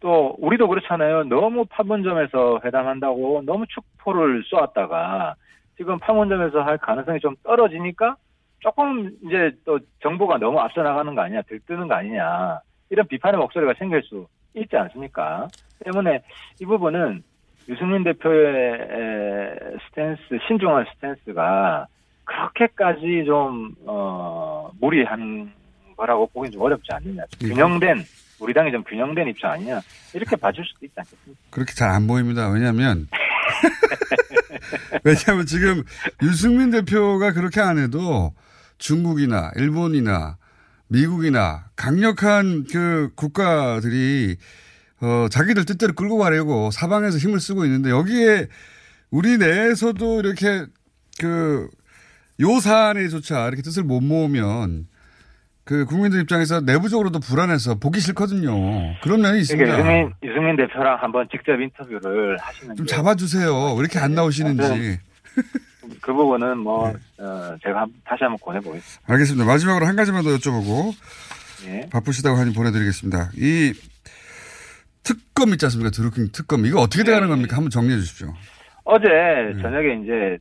또 0.00 0.36
우리도 0.38 0.68
그렇잖아요. 0.68 1.24
너무 1.24 1.64
판문점에서 1.66 2.60
회담한다고 2.64 3.42
너무 3.44 3.64
축포를 3.66 4.42
쏘았다가 4.46 5.34
지금 5.76 5.98
판문점에서 5.98 6.62
할 6.62 6.78
가능성이 6.78 7.20
좀 7.20 7.34
떨어지니까 7.42 8.16
조금 8.60 9.10
이제 9.24 9.52
또 9.64 9.78
정보가 10.02 10.38
너무 10.38 10.58
앞서 10.58 10.82
나가는 10.82 11.14
거 11.14 11.22
아니냐, 11.22 11.42
들뜨는 11.42 11.88
거 11.88 11.94
아니냐 11.94 12.60
이런 12.90 13.06
비판의 13.06 13.38
목소리가 13.38 13.74
생길 13.78 14.02
수 14.02 14.26
있지 14.54 14.76
않습니까? 14.76 15.48
때문에 15.84 16.22
이 16.60 16.64
부분은 16.64 17.22
유승민 17.68 18.04
대표의 18.04 18.80
에, 18.80 19.76
스탠스, 19.88 20.20
신중한 20.46 20.86
스탠스가 20.94 21.86
그렇게까지 22.24 23.24
좀, 23.24 23.74
어, 23.86 24.70
무리한 24.80 25.52
거라고 25.96 26.26
보기는 26.28 26.52
좀 26.52 26.62
어렵지 26.62 26.92
않느냐. 26.92 27.22
예. 27.42 27.48
균형된, 27.48 27.98
우리 28.38 28.52
당이 28.54 28.70
좀 28.72 28.84
균형된 28.84 29.28
입장 29.28 29.52
아니냐. 29.52 29.80
이렇게 30.14 30.36
봐줄 30.36 30.64
수도 30.64 30.84
있지 30.86 30.94
않겠습니까? 30.96 31.40
그렇게 31.50 31.72
잘 31.74 31.90
안 31.90 32.06
보입니다. 32.06 32.48
왜냐하면 32.50 33.08
왜냐하면 35.04 35.46
지금 35.46 35.82
유승민 36.22 36.70
대표가 36.70 37.32
그렇게 37.32 37.60
안 37.60 37.78
해도 37.78 38.34
중국이나 38.78 39.50
일본이나 39.56 40.36
미국이나 40.88 41.66
강력한 41.76 42.64
그 42.70 43.10
국가들이 43.14 44.36
어 45.00 45.26
자기들 45.30 45.64
뜻대로 45.64 45.92
끌고 45.94 46.18
가려고 46.18 46.70
사방에서 46.70 47.18
힘을 47.18 47.40
쓰고 47.40 47.64
있는데 47.64 47.90
여기에 47.90 48.48
우리 49.10 49.38
내에서도 49.38 50.20
이렇게 50.20 50.66
그 51.20 51.68
요 52.38 52.60
사안에조차 52.60 53.46
이렇게 53.48 53.62
뜻을 53.62 53.82
못 53.82 54.02
모으면 54.02 54.88
그 55.66 55.84
국민들 55.84 56.20
입장에서 56.20 56.60
내부적으로도 56.60 57.18
불안해서 57.18 57.74
보기 57.74 57.98
싫거든요. 57.98 58.54
그런 59.02 59.20
면이 59.20 59.40
있습니다. 59.40 59.64
그러니까 59.76 59.90
유승민, 59.98 60.14
유승민 60.22 60.56
대표랑 60.56 60.96
한번 61.02 61.26
직접 61.28 61.60
인터뷰를 61.60 62.38
하시는 62.38 62.76
좀게 62.76 62.88
잡아주세요. 62.88 63.72
왜 63.74 63.80
이렇게 63.80 63.98
안 63.98 64.14
나오시는지. 64.14 64.62
네. 64.62 65.00
그 66.00 66.12
부분은 66.14 66.58
뭐, 66.58 66.92
네. 66.92 67.24
어, 67.24 67.56
제가 67.64 67.80
한- 67.80 67.92
다시 68.04 68.22
한번 68.22 68.38
권해보겠습니다. 68.42 69.12
알겠습니다. 69.12 69.44
마지막으로 69.44 69.86
한 69.86 69.96
가지만 69.96 70.22
더 70.22 70.30
여쭤보고 70.36 70.94
예. 71.66 71.88
바쁘시다고 71.90 72.36
하니 72.38 72.52
보내드리겠습니다. 72.54 73.30
이 73.36 73.72
특검 75.02 75.48
있지 75.50 75.64
않습니까? 75.66 75.90
드루킹 75.90 76.28
특검. 76.30 76.64
이거 76.64 76.80
어떻게 76.80 77.02
돼가는 77.02 77.26
겁니까? 77.28 77.56
한번 77.56 77.70
정리해 77.70 77.98
주십시오. 77.98 78.32
어제 78.84 79.04
네. 79.08 79.60
저녁에 79.62 80.00
이제 80.04 80.38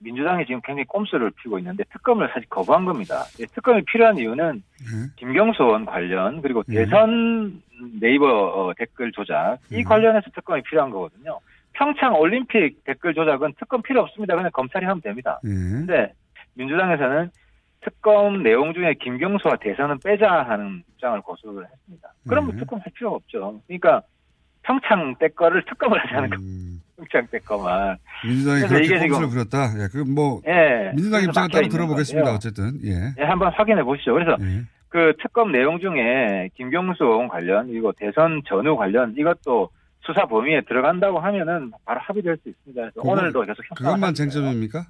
민주당이 0.00 0.46
지금 0.46 0.60
굉장히 0.62 0.84
꼼수를 0.86 1.30
피고 1.42 1.58
있는데 1.58 1.84
특검을 1.84 2.28
사실 2.32 2.48
거부한 2.48 2.84
겁니다. 2.84 3.24
이 3.38 3.46
특검이 3.46 3.82
필요한 3.84 4.16
이유는 4.16 4.62
네. 4.78 5.08
김경수 5.16 5.62
의원 5.62 5.84
관련 5.84 6.40
그리고 6.40 6.62
네. 6.64 6.76
대선 6.76 7.62
네이버 8.00 8.26
어, 8.26 8.72
댓글 8.74 9.12
조작 9.12 9.58
이 9.70 9.76
네. 9.76 9.82
관련해서 9.82 10.30
특검이 10.34 10.62
필요한 10.62 10.90
거거든요. 10.90 11.38
평창 11.72 12.14
올림픽 12.14 12.82
댓글 12.84 13.14
조작은 13.14 13.54
특검 13.58 13.82
필요 13.82 14.00
없습니다. 14.02 14.34
그냥 14.34 14.50
검찰이 14.52 14.84
하면 14.84 15.00
됩니다. 15.02 15.38
예. 15.44 15.48
근데 15.48 16.12
민주당에서는 16.54 17.30
특검 17.82 18.42
내용 18.42 18.74
중에 18.74 18.94
김경수와 18.94 19.56
대선은 19.56 20.00
빼자 20.04 20.28
하는 20.28 20.82
입장을 20.94 21.20
고수를 21.22 21.66
했습니다. 21.66 22.12
그러면 22.28 22.52
네. 22.52 22.58
특검 22.58 22.80
할 22.80 22.86
필요가 22.94 23.16
없죠. 23.16 23.60
그러니까 23.66 24.02
평창 24.62 25.14
때 25.16 25.28
거를 25.28 25.64
특검을 25.64 26.00
거 26.30 26.36
음, 26.36 26.80
평창 27.00 27.26
때 27.30 27.38
거만. 27.38 27.96
민주당이 28.24 28.66
그렇게 28.68 28.98
꼼수를 29.08 29.28
부렸다. 29.28 29.72
예, 29.82 29.88
그뭐 29.88 30.42
예. 30.46 30.92
민주당 30.94 31.22
입장을 31.24 31.48
따로 31.48 31.68
들어보겠습니다. 31.68 32.24
거예요. 32.24 32.36
어쨌든 32.36 32.78
예. 32.84 33.14
예, 33.18 33.24
한번 33.24 33.50
확인해 33.52 33.82
보시죠. 33.82 34.12
그래서 34.12 34.36
예. 34.42 34.62
그 34.88 35.14
특검 35.22 35.52
내용 35.52 35.78
중에 35.80 36.50
김경수 36.56 37.28
관련 37.30 37.68
그리고 37.68 37.92
대선 37.92 38.42
전후 38.46 38.76
관련 38.76 39.14
이것도 39.16 39.70
수사 40.00 40.26
범위에 40.26 40.62
들어간다고 40.62 41.20
하면은 41.20 41.70
바로 41.84 42.00
합의될 42.00 42.36
수 42.42 42.48
있습니다. 42.48 42.80
그래서 42.82 43.00
그거- 43.00 43.12
오늘도 43.12 43.40
계속 43.42 43.62
협상을 43.70 43.92
그것만. 43.92 44.14
쟁점입니까? 44.14 44.84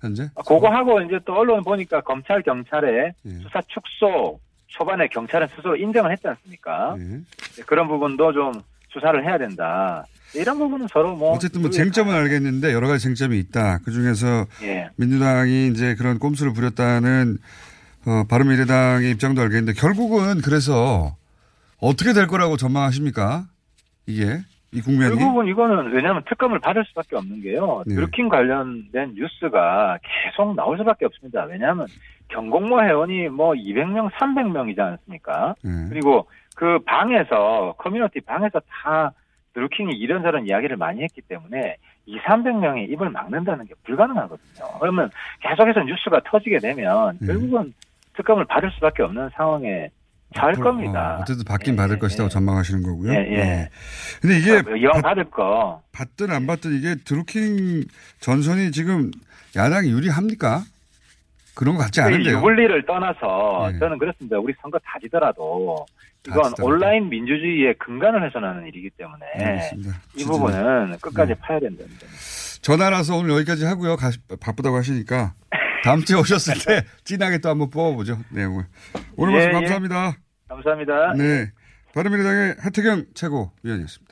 현재? 0.00 0.24
아, 0.34 0.42
그거 0.46 0.68
하고 0.68 1.00
이제 1.02 1.18
또 1.24 1.34
언론 1.34 1.62
보니까 1.62 2.00
검찰 2.00 2.42
경찰의 2.42 3.12
예. 3.26 3.30
수사 3.42 3.60
축소 3.68 4.38
초반에 4.68 5.06
경찰은 5.08 5.48
스스로 5.48 5.76
인정을 5.76 6.10
했지 6.12 6.26
않습니까? 6.28 6.96
예. 6.98 7.62
그런 7.66 7.86
부분도 7.88 8.32
좀 8.32 8.52
수사를 8.90 9.22
해야 9.24 9.38
된다. 9.38 10.04
이런 10.34 10.58
부분은 10.58 10.88
서로 10.88 11.14
뭐 11.14 11.32
어쨌든 11.32 11.60
뭐 11.62 11.70
쟁점은 11.70 12.14
알겠는데 12.14 12.72
여러 12.72 12.88
가지 12.88 13.04
쟁점이 13.04 13.38
있다. 13.38 13.78
그 13.84 13.90
중에서 13.90 14.46
예. 14.62 14.88
민주당이 14.96 15.68
이제 15.68 15.94
그런 15.94 16.18
꼼수를 16.18 16.52
부렸다는 16.52 17.38
어, 18.06 18.24
바른미래당의 18.28 19.10
입장도 19.12 19.40
알겠는데 19.42 19.74
결국은 19.74 20.40
그래서 20.42 21.16
어떻게 21.80 22.12
될 22.12 22.26
거라고 22.26 22.56
전망하십니까? 22.56 23.44
이게 24.06 24.38
이 24.72 24.80
국면이 24.80 25.16
결국은 25.16 25.46
이거는 25.48 25.92
왜냐하면 25.92 26.22
특검을 26.28 26.58
받을 26.58 26.84
수밖에 26.86 27.16
없는 27.16 27.42
게요. 27.42 27.82
네. 27.86 27.94
드루킹 27.94 28.28
관련된 28.28 29.14
뉴스가 29.14 29.98
계속 30.02 30.54
나올 30.54 30.78
수밖에 30.78 31.04
없습니다. 31.04 31.44
왜냐하면 31.44 31.86
경공모 32.28 32.80
회원이 32.82 33.28
뭐 33.28 33.52
200명, 33.52 34.10
300명이지 34.10 34.78
않습니까? 34.80 35.54
예. 35.64 35.88
그리고 35.90 36.26
그 36.56 36.78
방에서 36.86 37.74
커뮤니티 37.78 38.20
방에서 38.20 38.60
다 38.60 39.14
드루킹이 39.54 39.94
이런저런 39.94 40.46
이야기를 40.46 40.76
많이 40.76 41.02
했기 41.02 41.20
때문에 41.22 41.76
2, 42.06 42.18
300명의 42.20 42.90
입을 42.90 43.10
막는다는 43.10 43.66
게 43.66 43.74
불가능하거든요. 43.84 44.78
그러면 44.80 45.10
계속해서 45.40 45.80
뉴스가 45.80 46.20
터지게 46.24 46.58
되면 46.58 47.18
네. 47.20 47.26
결국은 47.26 47.72
특검을 48.14 48.44
받을 48.46 48.70
수밖에 48.72 49.02
없는 49.02 49.30
상황에 49.34 49.90
처할 50.34 50.52
앞으로, 50.52 50.70
겁니다. 50.70 51.16
어, 51.18 51.22
어쨌든 51.22 51.44
받긴 51.44 51.74
예, 51.74 51.76
받을 51.76 51.96
예, 51.96 51.98
것이라고 51.98 52.26
예. 52.26 52.28
전망하시는 52.30 52.82
거고요. 52.82 53.12
예, 53.12 53.16
예. 53.16 53.68
근데 54.20 54.38
이게 54.38 54.62
그 54.62 54.76
이왕 54.78 54.94
받, 54.94 55.02
받을 55.02 55.24
거 55.24 55.82
받든 55.92 56.30
안 56.30 56.46
받든 56.46 56.72
이게 56.72 56.94
드루킹 57.04 57.84
전선이 58.20 58.72
지금 58.72 59.10
야당이 59.54 59.90
유리합니까? 59.90 60.62
그런 61.54 61.74
것 61.76 61.82
같지 61.82 62.00
그 62.00 62.06
않은데요. 62.06 62.38
유불리를 62.38 62.86
떠나서 62.86 63.70
네. 63.72 63.78
저는 63.78 63.98
그렇습니다. 63.98 64.38
우리 64.38 64.54
선거 64.60 64.78
다 64.78 64.98
지더라도 65.02 65.84
다 65.86 66.11
이건. 66.26 66.52
온라인 66.60 67.08
민주주의의 67.08 67.74
근간을 67.78 68.24
훼손하는 68.26 68.66
일이기 68.66 68.90
때문에 68.90 69.24
알겠습니다. 69.34 70.00
이 70.14 70.18
진짜 70.18 70.32
부분은 70.32 70.98
끝까지 71.00 71.34
네. 71.34 71.38
파야 71.40 71.58
된답니다. 71.60 72.06
전화라서 72.62 73.16
오늘 73.16 73.30
여기까지 73.30 73.64
하고요. 73.64 73.96
가, 73.96 74.10
바쁘다고 74.40 74.76
하시니까 74.76 75.34
다음 75.82 76.00
주에 76.04 76.16
오셨을 76.18 76.54
때 76.64 76.86
진하게 77.04 77.38
또 77.38 77.48
한번 77.48 77.70
뽑아보죠. 77.70 78.18
내용을. 78.30 78.64
오늘 79.16 79.34
예, 79.34 79.36
말씀 79.36 79.50
예. 79.50 79.54
감사합니다. 79.54 80.16
감사합니다. 80.48 81.14
네. 81.14 81.50
바른미래당의 81.94 82.56
하태경 82.60 83.04
최고위원이었습니다. 83.14 84.11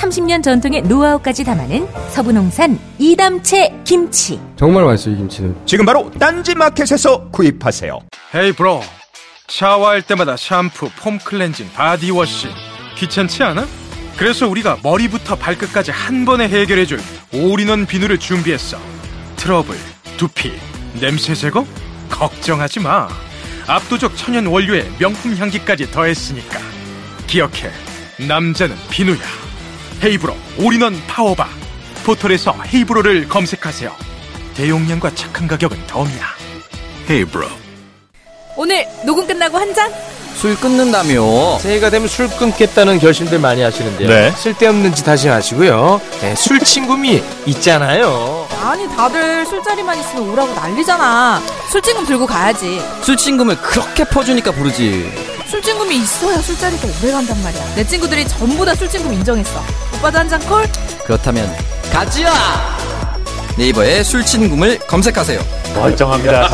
30년 0.00 0.42
전통의 0.42 0.82
노하우까지 0.82 1.44
담아낸 1.44 1.86
서부농산 2.08 2.78
이담채 2.98 3.80
김치. 3.84 4.40
정말 4.56 4.84
맛있어요, 4.84 5.14
이 5.14 5.18
김치는. 5.18 5.56
지금 5.66 5.84
바로 5.84 6.10
딴지마켓에서 6.18 7.28
구입하세요. 7.30 7.98
헤이브로 8.34 8.80
샤워할 9.48 10.00
때마다 10.02 10.36
샴푸, 10.36 10.88
폼 10.96 11.18
클렌징, 11.18 11.70
바디워시 11.74 12.48
귀찮지 12.96 13.42
않아? 13.42 13.66
그래서 14.16 14.48
우리가 14.48 14.78
머리부터 14.82 15.36
발끝까지 15.36 15.90
한 15.90 16.24
번에 16.24 16.48
해결해줄 16.48 17.00
올인원 17.32 17.86
비누를 17.86 18.18
준비했어 18.18 18.78
트러블, 19.36 19.76
두피, 20.16 20.52
냄새 21.00 21.34
제거? 21.34 21.64
걱정하지 22.10 22.80
마 22.80 23.08
압도적 23.66 24.16
천연 24.16 24.46
원료에 24.46 24.90
명품 24.98 25.34
향기까지 25.36 25.90
더했으니까 25.90 26.58
기억해 27.26 27.70
남자는 28.28 28.76
비누야 28.90 29.39
헤이브로 30.02 30.34
올인원 30.58 31.00
파워바 31.06 31.48
포털에서 32.04 32.54
헤이브로를 32.72 33.28
검색하세요 33.28 33.94
대용량과 34.54 35.14
착한 35.14 35.46
가격은 35.46 35.86
덤이야 35.86 36.26
헤이브로 37.08 37.46
오늘 38.56 38.86
녹음 39.04 39.26
끝나고 39.26 39.58
한 39.58 39.74
잔? 39.74 39.92
술 40.34 40.56
끊는다며 40.56 41.58
새해가 41.58 41.90
되면 41.90 42.08
술 42.08 42.28
끊겠다는 42.28 42.98
결심들 42.98 43.38
많이 43.38 43.60
하시는데요 43.60 44.08
네. 44.08 44.30
쓸데없는 44.32 44.94
짓 44.94 45.06
하지 45.06 45.28
마시고요 45.28 46.00
네, 46.20 46.34
술친구미 46.34 47.22
있잖아요 47.46 48.48
아니 48.62 48.86
다들 48.94 49.46
술자리만 49.46 49.98
있으면 50.00 50.28
오라고 50.30 50.52
난리잖아. 50.54 51.40
술친구미 51.70 52.04
들고 52.04 52.26
가야지. 52.26 52.80
술친금을 53.02 53.56
그렇게 53.56 54.04
퍼주니까 54.04 54.52
부르지 54.52 55.10
술친금이 55.46 55.96
있어야 55.96 56.38
술자리가 56.38 56.86
오래 57.02 57.10
간단 57.10 57.42
말이야. 57.42 57.74
내 57.74 57.84
친구들이 57.86 58.28
전부 58.28 58.64
다 58.64 58.74
술친금 58.74 59.12
인정했어. 59.14 59.62
오빠도 60.00 60.18
한 60.18 60.28
잔 60.28 60.40
콜? 60.46 60.64
그렇다면 61.04 61.48
가지야 61.92 62.32
네이버에 63.58 64.02
술친금을 64.02 64.78
검색하세요 64.86 65.40
멀쩡합니다 65.74 66.48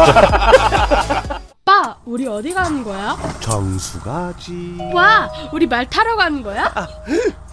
오빠, 1.69 1.97
우리 2.05 2.27
어디 2.29 2.53
가는 2.55 2.83
거야? 2.85 3.17
정수 3.41 4.01
가지 4.01 4.77
와, 4.93 5.31
우리 5.53 5.67
말 5.67 5.89
타러 5.89 6.17
가는 6.17 6.43
거야? 6.43 6.73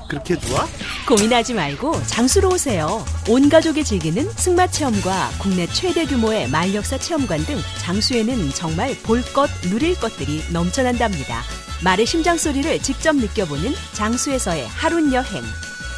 그렇게 0.07 0.37
좋아? 0.39 0.65
고민하지 1.07 1.53
말고 1.55 1.99
장수로 2.05 2.49
오세요. 2.49 3.03
온 3.27 3.49
가족이 3.49 3.83
즐기는 3.83 4.29
승마 4.35 4.67
체험과 4.67 5.29
국내 5.39 5.65
최대 5.67 6.05
규모의 6.05 6.47
말역사 6.49 6.99
체험관 6.99 7.45
등 7.45 7.57
장수에는 7.79 8.51
정말 8.53 8.95
볼 9.03 9.23
것, 9.33 9.49
누릴 9.63 9.99
것들이 9.99 10.43
넘쳐난답니다. 10.51 11.41
말의 11.83 12.05
심장 12.05 12.37
소리를 12.37 12.79
직접 12.79 13.15
느껴보는 13.15 13.73
장수에서의 13.93 14.67
하룬 14.67 15.11
여행. 15.13 15.41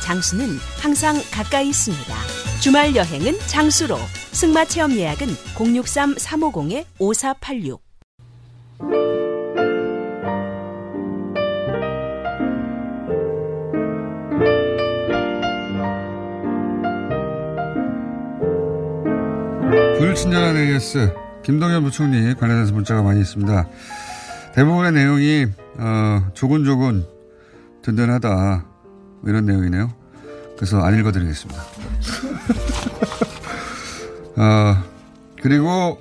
장수는 0.05 0.45
항상 0.79 1.15
가까이 1.33 1.69
있습니다. 1.69 2.13
주말 2.61 2.95
여행은 2.95 3.39
장수로. 3.47 3.97
승마 4.33 4.65
체험 4.65 4.91
예약은 4.91 5.29
063-350-5486. 5.55 7.79
불친절한 19.97 20.55
AS 20.55 21.15
김동연 21.43 21.83
부총리 21.83 22.35
관련해서 22.35 22.73
문자가 22.73 23.01
많이 23.01 23.21
있습니다. 23.21 23.67
대부분의 24.53 24.91
내용이 24.91 25.47
어, 25.79 26.27
조곤조곤 26.35 27.07
든든하다 27.81 28.29
뭐 28.29 28.74
이런 29.25 29.45
내용이네요. 29.45 29.91
그래서 30.55 30.81
안 30.81 30.97
읽어드리겠습니다. 30.97 31.61
어, 34.37 34.83
그리고 35.41 35.99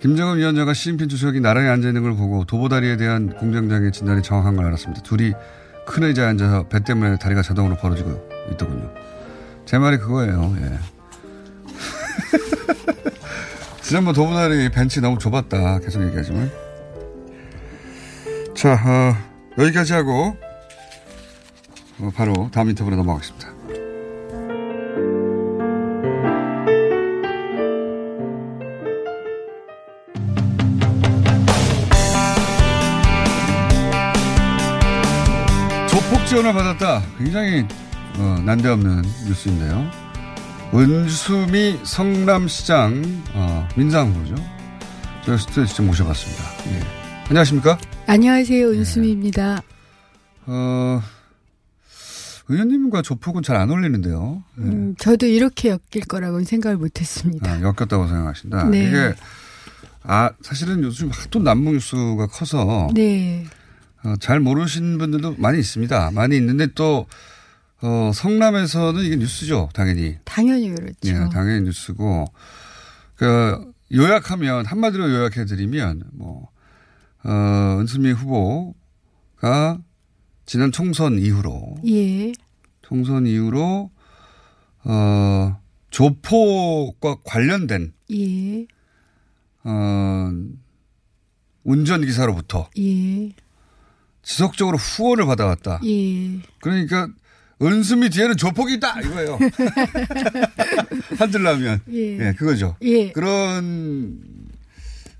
김정은 0.00 0.38
위원장과 0.38 0.74
시진핑 0.74 1.08
주석이 1.08 1.40
나란히 1.40 1.68
앉아있는 1.68 2.02
걸 2.02 2.16
보고 2.16 2.44
도보다리에 2.44 2.96
대한 2.96 3.34
공장장의 3.34 3.92
진단이 3.92 4.22
정확한 4.22 4.56
걸 4.56 4.66
알았습니다. 4.66 5.02
둘이 5.02 5.32
큰 5.86 6.04
의자에 6.04 6.26
앉아서 6.26 6.68
배 6.68 6.80
때문에 6.80 7.16
다리가 7.18 7.42
자동으로 7.42 7.76
벌어지고 7.76 8.28
있더군요. 8.52 8.90
제 9.64 9.78
말이 9.78 9.98
그거예요. 9.98 10.56
예. 10.60 10.78
지난번 13.82 14.14
도보다리 14.14 14.68
벤치 14.70 15.00
너무 15.00 15.18
좁았다. 15.18 15.80
계속 15.80 16.02
얘기하지만. 16.04 16.50
자, 18.54 18.74
어, 18.74 19.62
여기까지 19.62 19.92
하고, 19.92 20.12
어, 20.12 20.36
바로 22.14 22.50
다음 22.52 22.68
인터뷰로 22.70 22.96
넘어가겠습니다. 22.96 23.48
조폭 35.88 36.26
지원을 36.26 36.52
받았다. 36.52 37.02
굉장히 37.18 37.66
어, 38.18 38.38
난데없는 38.44 39.02
뉴스인데요. 39.26 39.90
은수미 40.74 41.80
성남시장 41.84 43.22
어, 43.34 43.68
민상 43.76 44.08
후보죠. 44.12 44.34
저희 45.24 45.38
스튜디오에 45.38 45.66
직접 45.66 45.82
모셔봤습니다. 45.84 46.44
예. 46.72 46.80
안녕하십니까? 47.28 47.78
안녕하세요. 48.06 48.68
은수미입니다. 48.68 49.62
어, 50.46 51.00
의원님과 52.48 53.02
조폭은 53.02 53.42
잘 53.42 53.56
안 53.56 53.70
어울리는데요. 53.70 54.42
예. 54.58 54.62
음, 54.62 54.94
저도 54.98 55.26
이렇게 55.26 55.70
엮일 55.70 56.06
거라고는 56.06 56.44
생각을 56.44 56.76
못 56.76 57.00
했습니다. 57.00 57.50
아, 57.50 57.60
엮였다고 57.60 58.06
생각하신다. 58.06 58.64
네. 58.70 58.86
이게 58.88 59.14
아 60.02 60.30
사실은 60.42 60.82
요즘 60.84 61.10
하도 61.10 61.40
남북 61.40 61.72
뉴스가 61.74 62.26
커서 62.28 62.88
네. 62.94 63.44
어, 64.04 64.14
잘 64.20 64.38
모르시는 64.40 64.98
분들도 64.98 65.34
많이 65.38 65.58
있습니다. 65.58 66.10
많이 66.12 66.36
있는데 66.36 66.68
또 66.74 67.06
어, 67.82 68.10
성남에서는 68.14 69.02
이게 69.02 69.16
뉴스죠, 69.16 69.68
당연히. 69.74 70.16
당연히 70.24 70.70
그렇죠. 70.70 70.94
예, 71.06 71.12
당연히 71.32 71.62
뉴스고 71.66 72.26
그 73.16 73.72
요약하면 73.92 74.64
한마디로 74.66 75.10
요약해드리면 75.10 76.02
뭐 76.12 76.48
어, 77.24 77.76
은수미 77.80 78.12
후보가 78.12 79.78
지난 80.46 80.70
총선 80.70 81.18
이후로 81.18 81.76
예. 81.88 82.32
총선 82.82 83.26
이후로 83.26 83.90
어, 84.84 85.60
조폭과 85.90 87.16
관련된 87.24 87.92
예. 88.12 88.66
어, 89.64 90.30
운전 91.64 92.06
기사로부터 92.06 92.70
예. 92.78 93.32
지속적으로 94.22 94.76
후원을 94.76 95.26
받아왔다. 95.26 95.80
예. 95.84 96.40
그러니까 96.60 97.08
은수미 97.60 98.10
뒤에는 98.10 98.36
조폭이 98.36 98.74
있다 98.74 99.00
이거예요. 99.00 99.38
한들라면 101.18 101.80
예. 101.90 102.28
예, 102.28 102.32
그거죠. 102.34 102.76
예. 102.82 103.10
그런 103.10 104.20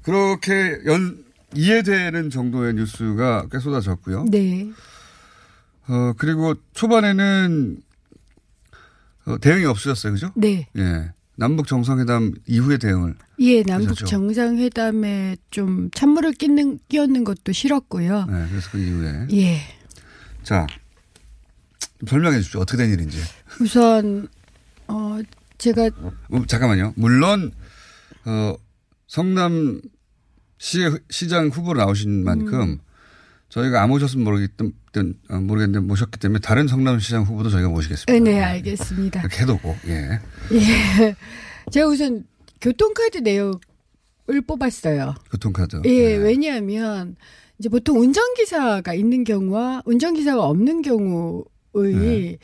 그렇게 0.03 0.79
연 0.87 1.25
이해되는 1.55 2.31
정도의 2.31 2.75
뉴스가 2.75 3.49
꽤 3.51 3.59
쏟아졌고요. 3.59 4.27
네. 4.31 4.71
어 5.89 6.13
그리고 6.17 6.55
초반에는 6.75 7.81
어, 9.27 9.39
대응이 9.39 9.65
없으셨어요, 9.65 10.13
그죠? 10.13 10.33
네. 10.37 10.69
예. 10.77 11.13
남북 11.37 11.67
정상회담 11.67 12.33
이후의 12.47 12.79
대응을 12.79 13.15
예, 13.41 13.63
남북 13.63 13.91
하셨죠. 13.91 14.07
정상회담에 14.07 15.37
좀 15.51 15.91
찬물을 15.91 16.33
끼는, 16.33 16.79
끼얹는 16.89 17.25
것도 17.25 17.53
싫었고요. 17.53 18.25
네, 18.25 18.47
그래서 18.49 18.71
그 18.71 18.79
이후에 18.79 19.27
예. 19.33 19.61
자좀 20.43 20.69
설명해 22.09 22.39
주십시오. 22.39 22.61
어떻게 22.61 22.79
된 22.79 22.91
일인지. 22.91 23.19
우선, 23.61 24.29
어, 24.89 25.19
제가, 25.59 25.91
어, 26.31 26.47
잠깐만요. 26.47 26.95
물론 26.97 27.53
어, 28.25 28.55
성남 29.07 29.83
시 30.59 30.81
시장 31.11 31.49
후보로 31.49 31.79
나오신 31.81 32.25
만큼 32.25 32.61
음. 32.63 32.79
저희가 33.57 33.83
안 33.83 33.89
모셨으면 33.89 34.25
모르겠던 34.25 34.73
어, 35.31 35.37
모르겠는데 35.37 35.87
모셨기 35.87 36.19
때문에 36.19 36.41
다른 36.41 36.69
성남시장 36.69 37.23
후보도 37.23 37.49
저희가 37.49 37.71
모시겠습니다. 37.71 38.13
네, 38.13 38.21
네, 38.21 38.43
알겠습니다. 38.43 39.21
이렇게 39.21 39.43
해두고 39.43 39.77
예. 39.87 40.21
예. 40.53 41.17
제가 41.73 41.89
우선 41.89 42.25
교통카드 42.61 43.19
내역을 43.19 44.43
뽑았어요. 44.47 45.15
교통카드. 45.31 45.83
예, 45.87 46.17
왜냐하면 46.17 47.17
이제 47.59 47.71
보통 47.71 47.99
운전기사가 47.99 48.93
있는 48.93 49.25
경우와 49.25 49.83
운전기사가 49.87 50.45
없는 50.45 50.83
경우의 50.83 52.39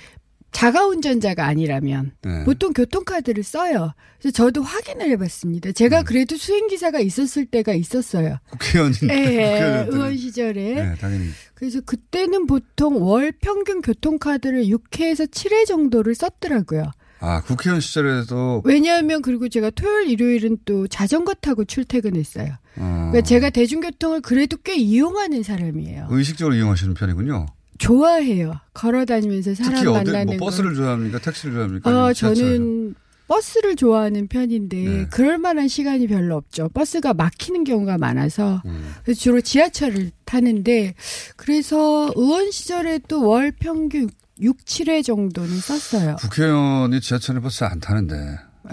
자가 0.53 0.87
운전자가 0.87 1.47
아니라면 1.47 2.13
네. 2.23 2.45
보통 2.45 2.73
교통카드를 2.73 3.43
써요. 3.43 3.93
그래서 4.21 4.33
저도 4.37 4.63
확인을 4.63 5.09
해봤습니다. 5.11 5.73
제가 5.73 6.01
음. 6.01 6.05
그래도 6.05 6.37
수행기사가 6.37 7.01
있었을 7.01 7.47
때가 7.47 7.73
있었어요. 7.75 8.39
국회의원인 8.51 8.97
예, 9.05 9.07
국회의원들은. 9.17 9.93
의원 9.99 10.17
시절에. 10.17 10.75
네, 10.75 10.95
당연히 11.01 11.29
그래서 11.55 11.81
그때는 11.81 12.47
보통 12.47 13.03
월 13.03 13.33
평균 13.33 13.81
교통카드를 13.83 14.65
6회에서 14.67 15.31
7회 15.31 15.67
정도를 15.67 16.15
썼더라고요. 16.15 16.91
아 17.21 17.41
국회의원 17.43 17.81
시절에도 17.81 18.63
왜냐하면 18.65 19.23
그리고 19.23 19.49
제가 19.49 19.71
토요일 19.71 20.11
일요일은 20.11 20.59
또 20.65 20.89
자전거 20.89 21.35
타고 21.35 21.65
출퇴근했어요. 21.65 22.49
어, 22.77 23.09
그러니까 23.11 23.21
제가 23.23 23.51
대중교통을 23.51 24.23
그래도 24.23 24.57
꽤 24.65 24.75
이용하는 24.77 25.43
사람이에요. 25.45 26.09
의식적으로 26.11 26.57
이용하시는 26.57 26.95
편이군요. 26.95 27.47
좋아해요. 27.79 28.55
걸어 28.75 29.05
다니면서 29.05 29.55
사람 29.55 29.75
특히 29.75 29.89
어디 29.89 30.11
만나는 30.11 30.27
뭐 30.27 30.37
거. 30.39 30.45
버스를 30.47 30.75
좋아합니까? 30.75 31.19
택시를 31.19 31.55
좋아합니까? 31.55 32.13
지하철을? 32.13 32.35
저는 32.37 32.95
버스를 33.29 33.77
좋아하는 33.77 34.29
편인데 34.29 34.77
네. 34.77 35.07
그럴 35.11 35.39
만한 35.39 35.67
시간이 35.69 36.07
별로 36.07 36.37
없죠. 36.37 36.69
버스가 36.69 37.15
막히는 37.15 37.65
경우가 37.65 37.97
많아서 37.99 38.61
음. 38.67 38.95
그래서 39.05 39.21
주로 39.21 39.41
지하철을 39.41 40.11
타는데 40.25 40.95
그래서 41.37 42.13
의원 42.15 42.51
시절에도 42.51 43.27
월 43.27 43.53
평균 43.59 44.11
6, 44.41 44.65
7회 44.65 45.05
정도는 45.05 45.57
썼어요. 45.61 46.17
국회의원이 46.17 47.01
지하철에 47.01 47.41
버스 47.41 47.65
안 47.65 47.81
타는데. 47.81 48.15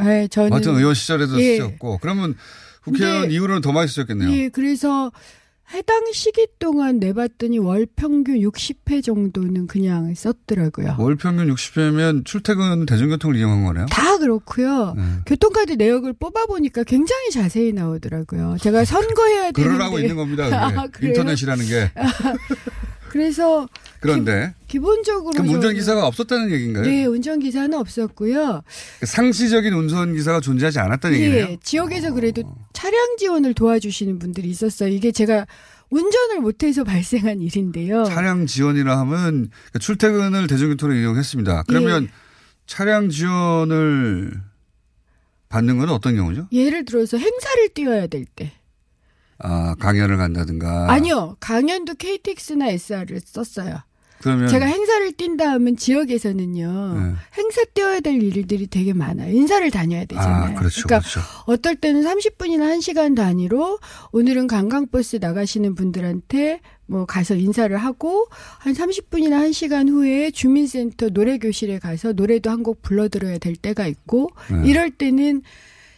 예, 0.05 0.27
저는 0.29 0.51
하여튼 0.51 0.75
의원 0.75 0.93
시절에도 0.93 1.39
예. 1.41 1.57
쓰셨고 1.57 1.99
그러면 2.01 2.35
국회의원 2.83 3.31
이후로는 3.31 3.61
더 3.61 3.71
많이 3.71 3.87
쓰셨겠네요. 3.87 4.31
예, 4.31 4.49
그래서 4.49 5.11
해당 5.71 6.11
시기 6.13 6.47
동안 6.57 6.99
내봤더니 6.99 7.59
월 7.59 7.85
평균 7.95 8.39
60회 8.39 9.03
정도는 9.03 9.67
그냥 9.67 10.13
썼더라고요. 10.15 10.95
월 10.97 11.15
평균 11.15 11.53
60회면 11.53 12.25
출퇴근 12.25 12.85
대중교통을 12.87 13.35
이용한 13.35 13.65
거네요. 13.65 13.85
다 13.87 14.17
그렇고요. 14.17 14.93
네. 14.97 15.03
교통카드 15.27 15.73
내역을 15.73 16.13
뽑아보니까 16.13 16.83
굉장히 16.85 17.29
자세히 17.29 17.71
나오더라고요. 17.71 18.57
제가 18.59 18.83
선거해야 18.83 19.51
되는데. 19.51 19.63
그러라고 19.63 19.99
있는 19.99 20.15
겁니다. 20.15 20.45
아, 20.51 20.87
그래요? 20.87 21.11
인터넷이라는 21.11 21.65
게. 21.65 21.91
그래서 23.09 23.67
그런데 24.01 24.53
기 24.67 24.79
본적으로 24.79 25.31
그럼 25.31 25.47
저는- 25.47 25.55
운전기사가 25.55 26.07
없었다는 26.07 26.51
얘기인가요? 26.51 26.83
네, 26.85 27.05
운전기사는 27.05 27.77
없었고요. 27.77 28.63
상시적인 29.03 29.73
운전기사가 29.73 30.39
존재하지 30.39 30.79
않았다는 30.79 31.17
얘기네요. 31.19 31.45
예, 31.51 31.57
지역에서 31.61 32.13
그래도 32.13 32.43
차량 32.73 33.17
지원을 33.17 33.53
도와주시는 33.53 34.19
분들이 34.19 34.49
있었어요. 34.49 34.89
이게 34.89 35.11
제가 35.11 35.45
운전을 35.89 36.39
못해서 36.39 36.83
발생한 36.85 37.41
일인데요. 37.41 38.03
차량 38.05 38.45
지원이라 38.45 38.97
하면 38.99 39.49
출퇴근을 39.79 40.47
대중교통으로 40.47 40.97
이용했습니다. 40.97 41.63
그러면 41.67 42.03
예. 42.03 42.09
차량 42.67 43.09
지원을 43.09 44.31
받는 45.49 45.77
건 45.79 45.89
어떤 45.89 46.15
경우죠? 46.15 46.47
예를 46.51 46.85
들어서 46.85 47.17
행사를 47.17 47.69
뛰어야 47.73 48.05
될 48.07 48.25
때. 48.25 48.51
아, 49.39 49.73
강연을 49.79 50.17
간다든가. 50.17 50.91
아니요. 50.91 51.37
강연도 51.39 51.95
KTX나 51.95 52.67
SR을 52.69 53.19
썼어요. 53.25 53.79
그러면 54.21 54.47
제가 54.49 54.65
행사를 54.65 55.11
뛴다 55.13 55.49
하면 55.51 55.77
지역에서는요. 55.77 56.93
네. 56.99 57.13
행사 57.37 57.63
뛰어야 57.73 57.99
될 58.01 58.21
일들이 58.21 58.67
되게 58.67 58.93
많아요. 58.93 59.33
인사를 59.33 59.69
다녀야 59.71 60.05
되잖아요. 60.05 60.55
아, 60.55 60.59
그렇죠. 60.59 60.81
러니까 60.87 60.99
그렇죠. 60.99 61.19
어떨 61.45 61.75
때는 61.77 62.01
30분이나 62.03 62.77
1시간 62.77 63.15
단위로 63.15 63.79
오늘은 64.11 64.47
관광버스 64.47 65.17
나가시는 65.21 65.75
분들한테 65.75 66.59
뭐 66.85 67.05
가서 67.05 67.35
인사를 67.35 67.75
하고 67.77 68.27
한 68.57 68.73
30분이나 68.73 69.49
1시간 69.49 69.89
후에 69.89 70.31
주민센터 70.31 71.09
노래 71.09 71.37
교실에 71.37 71.79
가서 71.79 72.13
노래도 72.13 72.49
한 72.49 72.59
곡 72.63 72.81
불러드려야 72.81 73.37
될 73.37 73.55
때가 73.55 73.87
있고 73.87 74.29
네. 74.51 74.69
이럴 74.69 74.89
때는 74.91 75.43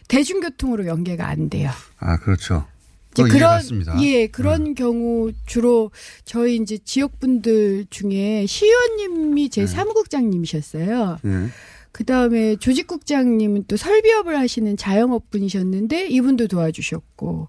대중교통으로 0.08 0.86
연계가 0.86 1.26
안 1.26 1.48
돼요. 1.48 1.70
아, 1.98 2.18
그렇죠. 2.18 2.66
이제 3.12 3.22
그 3.22 3.28
그런 3.28 3.40
이해갔습니다. 3.40 3.96
네. 3.96 4.04
예 4.04 4.26
그런 4.26 4.74
경우 4.74 5.32
주로 5.46 5.90
저희 6.24 6.56
이제 6.56 6.78
지역 6.78 7.18
분들 7.20 7.86
중에 7.90 8.46
시의원님이 8.46 9.42
네. 9.44 9.48
제 9.48 9.66
사무국장님이셨어요. 9.66 11.18
예. 11.24 11.48
그 11.92 12.04
다음에 12.04 12.56
조직국장님은 12.56 13.64
또 13.68 13.76
설비업을 13.76 14.38
하시는 14.38 14.76
자영업 14.78 15.30
분이셨는데 15.30 16.08
이분도 16.08 16.48
도와주셨고 16.48 17.48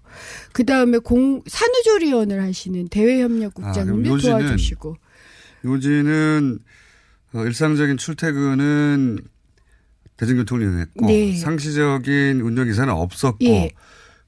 그 0.52 0.66
다음에 0.66 0.98
공 0.98 1.42
산후조리원을 1.46 2.42
하시는 2.42 2.86
대외협력국장님도 2.88 4.14
아, 4.14 4.18
도와주시고 4.18 4.96
요지는 5.64 6.58
어, 7.32 7.44
일상적인 7.44 7.96
출퇴근은 7.96 9.18
대중교통을 10.18 10.62
이용했고 10.62 11.06
네. 11.06 11.36
상시적인 11.36 12.42
운전기사는 12.42 12.92
없었고 12.92 13.44
예. 13.46 13.70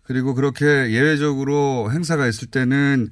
그리고 0.06 0.34
그렇게 0.34 0.64
예외적으로 0.64 1.90
행사가 1.92 2.26
있을 2.26 2.48
때는 2.48 3.10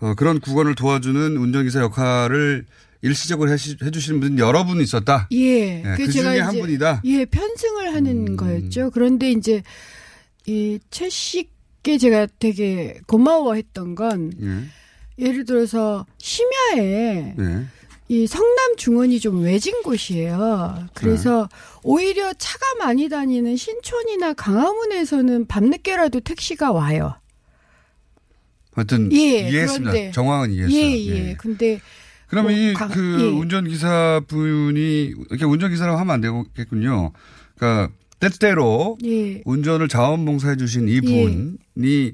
어, 0.00 0.14
그런 0.14 0.40
구간을 0.40 0.74
도와주는 0.74 1.36
운전기사 1.36 1.80
역할을 1.80 2.66
일시적으로 3.02 3.50
해주시는 3.50 4.20
분 4.20 4.38
여러 4.38 4.64
분 4.64 4.80
있었다. 4.80 5.28
예. 5.32 5.82
예, 5.84 5.94
그 5.96 6.10
중에 6.10 6.40
한 6.40 6.58
분이다. 6.58 7.02
예, 7.04 7.24
편승을 7.24 7.94
하는 7.94 8.28
음. 8.28 8.36
거였죠. 8.36 8.90
그런데 8.90 9.30
이제 9.30 9.62
이최 10.46 11.08
씨께 11.08 11.98
제가 11.98 12.26
되게 12.38 13.00
고마워했던 13.06 13.94
건 13.94 14.32
예. 14.42 15.24
예를 15.24 15.44
들어서 15.44 16.06
심야에 16.18 17.34
예. 17.38 17.66
이 18.10 18.26
성남 18.26 18.76
중원이 18.76 19.20
좀 19.20 19.42
외진 19.42 19.82
곳이에요. 19.82 20.86
그래서 20.94 21.48
네. 21.50 21.56
오히려 21.82 22.32
차가 22.34 22.64
많이 22.78 23.08
다니는 23.10 23.56
신촌이나 23.56 24.32
강화문에서는 24.32 25.46
밤늦게라도 25.46 26.20
택시가 26.20 26.72
와요. 26.72 27.14
하여튼 28.72 29.12
예, 29.12 29.18
이해했습니다. 29.50 29.90
그런데- 29.90 30.10
정황은 30.12 30.52
이해했어요. 30.52 30.80
예, 30.80 31.06
예. 31.30 31.34
근데 31.38 31.80
그러면 32.28 32.52
뭐이 32.52 32.74
강- 32.74 32.88
그 32.88 33.18
예. 33.20 33.24
운전기사 33.24 34.22
분이 34.26 35.14
이렇게 35.30 35.44
운전기사라고 35.44 35.98
하면 35.98 36.14
안 36.14 36.20
되겠군요. 36.54 37.12
그러니까 37.56 37.92
때때로 38.20 38.96
예. 39.04 39.42
운전을 39.44 39.88
자원봉사해 39.88 40.56
주신 40.56 40.88
이 40.88 41.00
분이 41.00 42.12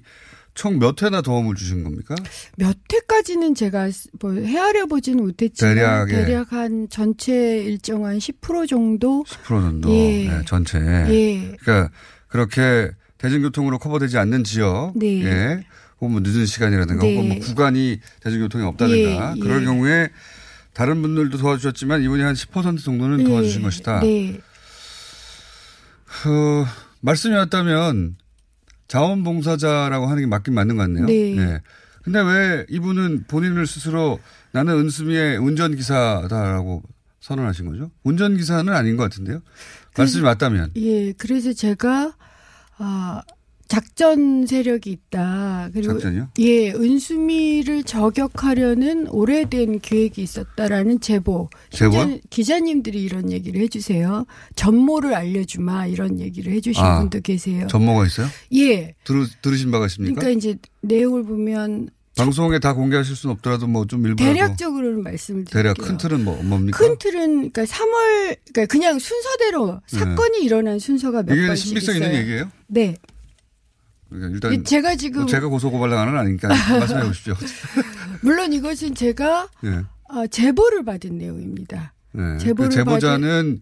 총 0.55 0.79
몇 0.79 1.03
회나 1.03 1.21
도움을 1.21 1.55
주신 1.57 1.83
겁니까? 1.85 2.15
몇 2.57 2.77
회까지는 2.93 3.55
제가 3.55 3.89
뭐 4.21 4.33
헤아려 4.35 4.87
보지는 4.87 5.25
못했지만 5.25 5.75
대략에. 5.75 6.13
대략 6.25 6.53
한 6.53 6.89
전체 6.89 7.59
일정 7.63 8.05
한 8.05 8.19
10% 8.19 8.69
정도 8.69 9.25
10% 9.27 9.47
정도 9.49 9.91
예. 9.91 10.29
네, 10.29 10.43
전체. 10.47 10.79
예. 10.79 11.57
그러니까 11.61 11.91
그렇게 12.29 12.91
대중교통으로 13.19 13.79
커버되지 13.79 14.17
않는 14.19 14.45
지역, 14.45 14.93
네. 14.97 15.25
예, 15.25 15.67
혹은 16.01 16.13
뭐 16.13 16.21
늦은 16.23 16.47
시간이라든가 16.47 17.03
네. 17.05 17.17
혹은 17.17 17.29
뭐 17.31 17.39
구간이 17.41 17.99
대중교통이 18.21 18.65
없다든가 18.65 19.35
예, 19.37 19.41
그럴 19.41 19.63
예. 19.63 19.65
경우에 19.65 20.09
다른 20.73 21.01
분들도 21.03 21.39
도와주셨지만 21.39 22.03
이분이 22.03 22.23
한 22.23 22.35
10% 22.35 22.83
정도는 22.83 23.25
도와주신 23.25 23.61
예. 23.61 23.65
것이다. 23.65 24.01
네. 24.01 24.41
어, 26.27 26.67
말씀이 27.01 27.35
왔다면 27.35 28.17
자원봉사자라고 28.89 30.07
하는 30.07 30.23
게 30.23 30.27
맞긴 30.27 30.55
맞는 30.55 30.77
것 30.77 30.83
같네요. 30.83 31.07
네. 31.07 31.37
예. 31.37 31.61
근데 32.03 32.21
왜 32.21 32.67
이분은 32.69 33.25
본인을 33.29 33.67
스스로 33.67 34.21
나는 34.53 34.75
은수미의 34.75 35.39
운전기사다라고 35.39 36.83
선언하신 37.21 37.67
거죠? 37.67 37.91
운전기사는 38.03 38.71
아닌 38.73 38.97
것 38.97 39.05
같은데요? 39.05 39.41
말씀이 39.97 40.23
맞다면. 40.23 40.73
예, 40.77 41.13
그래서 41.13 41.55
제가 41.55 42.15
아 42.77 43.23
작전 43.69 44.47
세력이 44.47 44.91
있다. 44.91 45.71
그리고 45.73 45.95
작전이요? 45.95 46.29
예, 46.39 46.71
은수미를 46.73 47.85
저격하려는 47.85 49.09
오래된 49.09 49.81
계획이 49.81 50.23
있었다라는 50.23 51.01
제보. 51.01 51.49
제보요? 51.71 52.19
기자, 52.31 52.61
님들이 52.61 53.03
이런 53.03 53.31
얘기를 53.33 53.61
해주세요. 53.63 54.27
전모를 54.55 55.15
알려주마 55.15 55.87
이런 55.87 56.21
얘기를 56.21 56.53
해주신 56.53 56.83
아, 56.83 57.01
분도 57.01 57.21
계세요. 57.21 57.67
전모가 57.69 58.07
있어요? 58.07 58.27
예. 58.55 58.95
들으, 59.05 59.27
들으신 59.43 59.71
바가 59.71 59.87
있습니까? 59.87 60.21
그러니까 60.21 60.39
이제 60.39 60.57
내용을 60.83 61.25
보면 61.25 61.89
방송에 62.17 62.61
다 62.61 62.75
공개하실 62.75 63.17
수는 63.17 63.35
없더라도 63.35 63.67
뭐 63.67 63.87
좀 63.87 64.07
일부라도 64.07 64.33
대략적으로는 64.35 65.03
말씀을 65.03 65.45
드릴게요. 65.47 65.63
대략 65.75 65.79
큰 65.79 65.97
틀은 65.97 66.23
뭐 66.25 66.41
뭡니까? 66.45 66.79
큰 66.79 66.97
틀은 66.99 67.51
그러니까 67.51 67.65
3월 67.65 68.37
그러니까 68.53 68.67
그냥 68.67 68.99
순서대로 69.01 69.81
네. 69.91 69.99
사건이 69.99 70.45
일어난 70.45 70.79
순서가 70.79 71.25
몇 71.25 71.35
이게 71.35 71.47
번씩 71.49 71.67
신빙성 71.67 71.97
있어요. 71.97 72.07
있는 72.07 72.21
얘기예요? 72.23 72.51
네. 72.69 72.95
그러니까 74.09 74.49
일단 74.49 74.65
제가 74.65 74.97
지금 74.97 75.23
뭐 75.23 75.27
제가 75.27 75.49
고소 75.49 75.71
고발당하는 75.71 76.17
아니니까 76.17 76.49
말씀해 76.49 77.05
보십시오. 77.07 77.35
물론 78.23 78.53
이것은 78.53 78.95
제가 78.95 79.49
네. 79.63 79.83
어, 80.09 80.27
제보를 80.27 80.85
받은 80.85 81.19
내용입니다. 81.19 81.93
네. 82.13 82.39
제보를 82.39 82.71
그 82.71 82.75
제보자는 82.77 83.61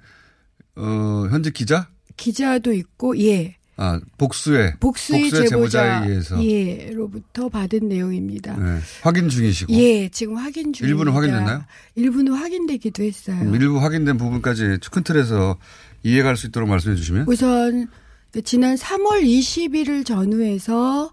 어, 0.76 1.26
현직 1.30 1.54
기자? 1.54 1.88
기자도 2.16 2.72
있고 2.72 3.18
예. 3.18 3.56
아 3.78 3.98
복수의 4.18 4.74
복수의, 4.80 5.22
복수의 5.22 5.48
제보자 5.48 6.04
의해서 6.04 6.44
예로부터 6.44 7.48
받은 7.48 7.88
내용입니다. 7.88 8.54
네. 8.56 8.78
확인 9.00 9.30
중이시고 9.30 9.72
예, 9.72 10.10
지금 10.10 10.36
확인 10.36 10.74
중입니다. 10.74 10.86
일부는 10.86 11.12
확인됐나요? 11.12 11.64
일부는 11.94 12.34
확인되기도 12.34 13.02
했어요. 13.02 13.40
음, 13.40 13.54
일부 13.54 13.82
확인된 13.82 14.18
부분까지 14.18 14.78
큰 14.90 15.02
틀에서 15.02 15.56
이해갈 16.02 16.36
수 16.36 16.48
있도록 16.48 16.68
말씀해 16.68 16.96
주시면 16.96 17.24
우선 17.28 17.88
지난 18.40 18.76
3월 18.76 19.22
20일을 19.22 20.06
전후해서 20.06 21.12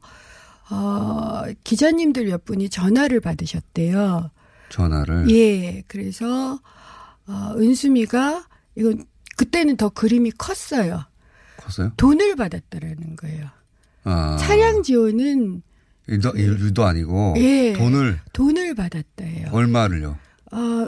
어, 0.72 1.44
기자님들 1.64 2.26
몇 2.26 2.46
분이 2.46 2.70
전화를 2.70 3.20
받으셨대요. 3.20 4.32
전화를 4.70 5.30
예, 5.32 5.84
그래서 5.88 6.60
어, 7.28 7.54
은수미가 7.58 8.46
이건 8.76 9.04
그때는 9.36 9.78
더 9.78 9.90
그림이 9.90 10.32
컸어요. 10.32 11.04
컸어요? 11.58 11.92
돈을 11.98 12.36
받았다라는 12.36 13.16
거예요. 13.18 13.48
아, 14.04 14.38
차량 14.40 14.82
지원은 14.84 15.62
유도, 16.08 16.32
유도 16.38 16.86
아니고 16.86 17.36
예, 17.38 17.74
돈을 17.74 18.20
돈을 18.34 18.76
받았다예요. 18.76 19.50
얼마를요? 19.52 20.18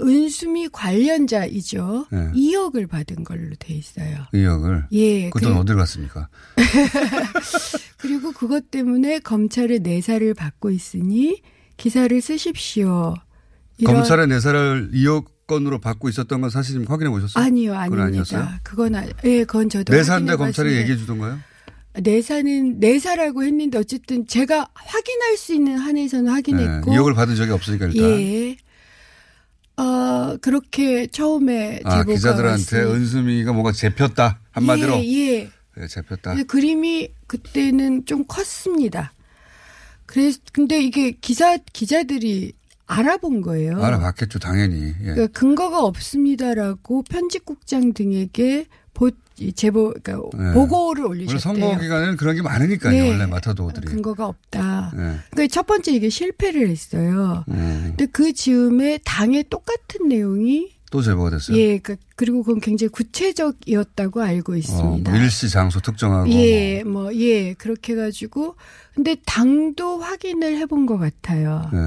어, 0.01 0.05
은수미 0.05 0.69
관련자이죠. 0.69 2.07
네. 2.11 2.31
2억을 2.33 2.89
받은 2.89 3.23
걸로 3.23 3.55
돼 3.59 3.73
있어요. 3.73 4.25
2억을 4.33 4.85
예, 4.91 5.29
그돈 5.29 5.53
그- 5.53 5.59
어디로 5.59 5.77
갔습니까? 5.77 6.27
그리고 7.97 8.31
그것 8.31 8.71
때문에 8.71 9.19
검찰의 9.19 9.79
내사를 9.79 10.33
받고 10.33 10.71
있으니 10.71 11.41
기사를 11.77 12.19
쓰십시오. 12.21 13.15
검찰의 13.85 14.27
내사를 14.27 14.91
2억 14.93 15.25
건으로 15.47 15.79
받고 15.79 16.07
있었던 16.09 16.39
건 16.41 16.49
사실 16.49 16.83
확인해 16.87 17.09
보셨어요? 17.09 17.43
아니요, 17.43 17.71
그건 17.85 18.01
아니었어요? 18.01 18.39
아닙니다. 18.39 18.59
그건 18.63 18.95
아, 18.95 19.05
예, 19.25 19.43
그건 19.43 19.69
저도 19.69 19.91
내사인데 19.93 20.35
검찰이 20.35 20.75
얘기해 20.77 20.97
주던가요? 20.97 21.39
내사는 21.99 22.79
내사라고 22.79 23.43
했는데 23.43 23.77
어쨌든 23.77 24.25
제가 24.25 24.69
확인할 24.73 25.35
수 25.35 25.53
있는 25.53 25.77
한에서는 25.77 26.31
확인했고 26.31 26.91
네, 26.91 26.97
2억을 26.97 27.15
받은 27.15 27.35
적이 27.35 27.51
없으니까 27.51 27.87
일단 27.87 28.09
예. 28.21 28.55
어, 29.81 30.37
그렇게 30.41 31.07
처음에 31.07 31.79
아, 31.83 32.03
기자들한테. 32.03 32.81
은수미가 32.83 33.51
뭔가 33.51 33.71
잡혔다 33.71 34.39
한마디로 34.51 34.97
예, 34.97 35.03
예. 35.03 35.49
네, 35.75 35.87
잡혔다. 35.87 36.31
근데 36.31 36.43
그림이 36.43 37.09
그때는 37.25 38.05
좀 38.05 38.25
컸습니다. 38.27 39.11
그래서 40.05 40.39
근데 40.53 40.79
이게 40.81 41.11
기사 41.11 41.57
기자들이 41.57 42.53
알아본 42.85 43.41
거예요. 43.41 43.81
알아봤겠죠 43.81 44.37
당연히. 44.37 44.89
예. 44.99 45.03
그러니까 45.03 45.27
근거가 45.27 45.83
없습니다라고 45.83 47.03
편집국장 47.03 47.93
등에게 47.93 48.67
보, 48.93 49.09
이 49.39 49.53
제보, 49.53 49.93
그러니까 50.03 50.37
네. 50.37 50.53
보고를 50.53 51.05
올리셨대요. 51.05 51.39
선거 51.39 51.77
기간에는 51.79 52.17
그런 52.17 52.35
게 52.35 52.41
많으니까요. 52.41 52.91
네. 52.91 53.09
원래 53.09 53.25
마타도들이. 53.25 53.87
근거가 53.87 54.27
없다. 54.27 54.91
네. 54.95 55.17
그러니까 55.31 55.53
첫 55.53 55.65
번째 55.65 55.91
이게 55.93 56.09
실패를 56.09 56.69
했어요. 56.69 57.43
음, 57.49 57.93
근데 57.97 58.05
그 58.07 58.33
즈음에 58.33 58.99
당의 59.03 59.45
똑같은 59.49 60.07
내용이 60.09 60.73
또 60.91 61.01
제보가 61.01 61.29
됐어요. 61.29 61.57
예, 61.57 61.77
그 61.79 61.95
그리고 62.17 62.43
그건 62.43 62.59
굉장히 62.59 62.89
구체적이었다고 62.89 64.21
알고 64.21 64.53
어, 64.53 64.55
있습니다. 64.57 65.09
뭐 65.09 65.19
일시 65.19 65.49
장소 65.49 65.79
특정하고. 65.79 66.29
예, 66.31 66.83
뭐, 66.83 67.15
예, 67.15 67.53
그렇게 67.53 67.93
해가지고. 67.93 68.55
근데 68.93 69.15
당도 69.25 69.99
확인을 69.99 70.57
해본 70.57 70.85
것 70.85 70.97
같아요. 70.97 71.69
네. 71.71 71.79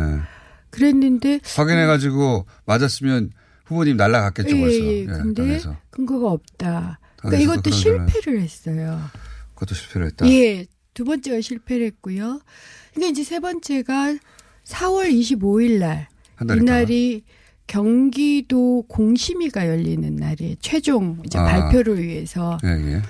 그랬는데. 0.71 1.41
확인해가지고 1.55 2.47
맞았으면 2.65 3.31
후보님 3.65 3.97
날라갔겠죠 3.97 4.57
예, 4.57 4.61
벌써. 4.61 4.77
예, 4.77 5.01
예, 5.01 5.05
근데 5.07 5.43
당에서. 5.43 5.77
근거가 5.91 6.31
없다. 6.31 6.99
그러니까 7.17 7.43
이것도 7.43 7.71
실패를 7.71 8.41
했어요. 8.41 9.01
그것도 9.55 9.75
실패를 9.75 10.07
했다. 10.09 10.29
예, 10.31 10.67
두 10.93 11.05
번째가 11.05 11.41
실패를 11.41 11.87
했고요. 11.87 12.41
그러니까 12.93 13.11
이제 13.11 13.25
세 13.25 13.41
번째가 13.41 14.17
4월 14.65 15.11
25일 15.11 15.79
날. 15.79 16.09
이날이 16.57 17.25
경기도 17.67 18.83
공심위가 18.89 19.67
열리는 19.69 20.15
날이에요. 20.17 20.57
최종 20.61 21.23
이제 21.25 21.39
아. 21.39 21.45
발표를 21.45 22.03
위해서. 22.03 22.59
예, 22.65 22.69
예. 22.69 23.03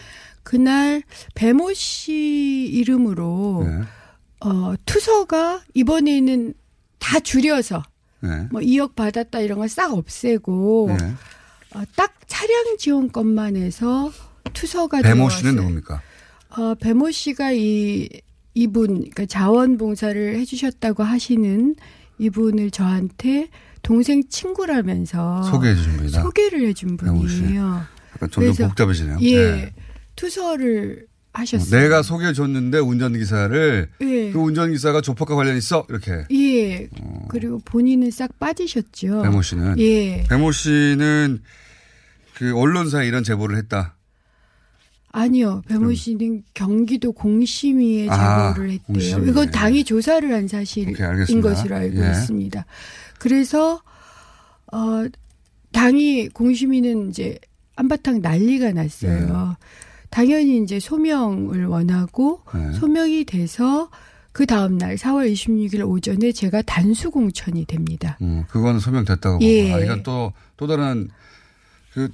그날 0.45 1.03
배모 1.35 1.73
씨 1.73 2.69
이름으로 2.71 3.65
네. 3.67 3.81
어, 4.41 4.75
투서가 4.85 5.63
이번에는 5.73 6.53
다 6.99 7.19
줄여서 7.19 7.83
네. 8.25 8.49
뭐 8.51 8.61
2억 8.61 8.95
받았다 8.95 9.41
이런 9.41 9.59
걸 9.59 9.69
싹 9.69 9.93
없애고 9.93 10.97
네. 10.99 11.13
어, 11.75 11.83
딱 11.97 12.15
차량 12.27 12.77
지원권만 12.79 13.57
해서 13.57 14.11
투서가 14.53 15.03
배모. 15.03 15.29
씨는 15.31 15.57
누굽니까? 15.57 16.01
어, 16.57 16.75
배모 16.75 17.11
씨가 17.11 17.53
이 17.53 18.09
이분 18.55 18.87
그러니까 18.99 19.27
자원봉사를 19.27 20.37
해주셨다고 20.37 21.03
하시는 21.03 21.75
이분을 22.19 22.71
저한테 22.71 23.49
동생 23.83 24.23
친구라면서 24.29 25.43
소개해 25.43 25.75
주신 25.75 25.97
분이다. 25.97 26.23
소개를 26.23 26.67
해준. 26.69 26.97
분이에요. 26.97 27.83
약간 28.15 28.31
점점 28.31 28.69
복잡해지네요. 28.69 29.19
예, 29.23 29.37
네. 29.51 29.75
투서를 30.15 31.07
하셨어요. 31.35 31.81
내가 31.81 32.03
소개해 32.03 32.33
줬는데 32.33 32.79
운전기사를 32.79 33.89
예. 34.01 34.31
그 34.33 34.39
운전기사가 34.39 35.01
조폭과 35.01 35.35
관련 35.35 35.57
있어 35.57 35.85
이렇게 35.89 36.25
예. 36.33 36.89
그리고 37.29 37.59
본인은 37.65 38.11
싹 38.11 38.39
빠지셨죠. 38.39 39.19
어. 39.19 39.23
배모 39.23 39.43
씨는 39.43 39.79
예. 39.81 40.25
배모 40.29 40.53
씨는 40.53 41.43
그 42.35 42.57
언론사에 42.57 43.07
이런 43.07 43.23
제보를 43.25 43.57
했다. 43.59 43.97
아니요. 45.11 45.63
배모 45.69 45.93
씨는 45.95 46.43
경기도 46.55 47.13
공심위에 47.13 48.09
아, 48.11 48.53
제보를 48.53 48.71
했대요. 48.71 48.87
공심위에. 48.95 49.31
이건 49.31 49.51
당이 49.51 49.85
조사를 49.85 50.33
한 50.33 50.49
사실인 50.49 50.95
오케이. 50.95 51.41
것으로 51.41 51.77
알고 51.77 52.05
예. 52.05 52.11
있습니다. 52.11 52.65
그래서 53.19 53.81
어 54.73 55.05
당이 55.73 56.29
공심위는 56.31 57.11
이제 57.11 57.39
한바탕 57.77 58.21
난리가 58.23 58.73
났어요. 58.73 59.57
당연히 60.19 60.63
이제 60.63 60.79
소명을 60.79 61.67
원하고 61.67 62.41
네. 62.55 62.73
소명이 62.75 63.25
돼서 63.25 63.91
그 64.31 64.47
다음 64.47 64.79
날 64.79 64.95
4월 64.95 65.33
26일 65.33 65.89
오전에 65.89 66.31
제가 66.31 66.63
단수 66.63 67.11
공천이 67.11 67.65
됩니다. 67.65 68.17
음, 68.23 68.45
그거는 68.49 68.79
소명됐다고 68.79 69.39
보고. 69.41 69.45
예. 69.45 69.73
아, 69.73 69.79
이건 69.81 70.05
또, 70.05 70.33
또 70.57 70.69
다른, 70.69 71.09
그, 71.93 72.11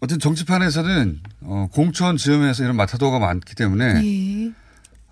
어떤 0.00 0.18
정치판에서는, 0.18 1.20
어, 1.42 1.68
공천 1.72 2.16
지음에서 2.16 2.64
이런 2.64 2.74
마타도가 2.76 3.18
많기 3.18 3.54
때문에, 3.54 4.00
예. 4.02 4.52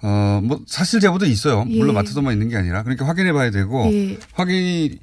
어, 0.03 0.41
뭐, 0.43 0.63
사실 0.67 0.99
제보도 1.01 1.27
있어요. 1.27 1.67
예. 1.69 1.77
물론 1.79 1.95
마타도만 1.95 2.33
있는 2.33 2.49
게 2.49 2.57
아니라. 2.57 2.83
그러니까 2.85 3.07
확인해 3.07 3.35
봐야 3.35 3.51
되고, 3.51 3.85
예. 3.93 4.19
확인이 4.33 4.99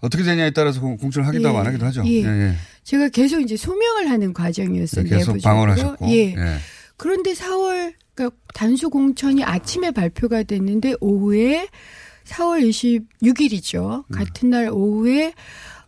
어떻게 0.00 0.24
되냐에 0.24 0.50
따라서 0.50 0.80
공- 0.80 0.96
공천을 0.96 1.28
하기도 1.28 1.46
하고 1.48 1.58
예. 1.58 1.60
안 1.60 1.66
하기도 1.68 1.86
하죠. 1.86 2.02
예. 2.06 2.54
제가 2.86 3.08
계속 3.08 3.40
이제 3.40 3.56
소명을 3.56 4.08
하는 4.08 4.32
과정이었어요. 4.32 5.04
네, 5.04 5.10
계속 5.10 5.32
내부적으로. 5.32 5.40
방어를 5.54 5.72
하셨고. 5.72 6.08
예. 6.08 6.34
예. 6.36 6.56
그런데 6.96 7.32
4월 7.32 7.92
그러니까 8.14 8.36
단수 8.54 8.90
공천이 8.90 9.42
아침에 9.42 9.90
발표가 9.90 10.44
됐는데 10.44 10.94
오후에 11.00 11.68
4월 12.24 12.62
26일이죠. 12.68 14.04
음. 14.06 14.14
같은 14.14 14.50
날 14.50 14.70
오후에 14.70 15.34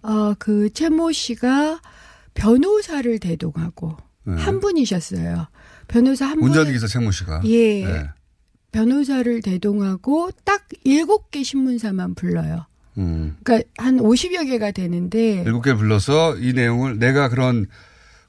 어그 0.03 0.73
채모 0.73 1.13
씨가 1.13 1.81
변호사를 2.35 3.17
대동하고 3.21 3.97
네. 4.25 4.35
한 4.35 4.59
분이셨어요. 4.59 5.47
변호사 5.87 6.27
한 6.27 6.41
분. 6.41 6.49
운전기사 6.49 6.89
최모 6.89 7.13
씨가. 7.13 7.43
예. 7.45 7.85
네. 7.85 8.09
변호사를 8.73 9.41
대동하고 9.41 10.31
딱 10.45 10.67
일곱 10.83 11.31
개 11.31 11.45
신문사만 11.45 12.17
불러요. 12.17 12.67
음. 12.99 13.37
그러니까 13.45 13.69
한 13.79 13.99
50여 13.99 14.47
개가 14.47 14.73
되는데 14.73 15.43
일곱 15.47 15.63
개 15.63 15.75
불러서 15.75 16.37
이 16.39 16.53
내용을 16.53 16.99
내가 16.99 17.29
그런 17.29 17.67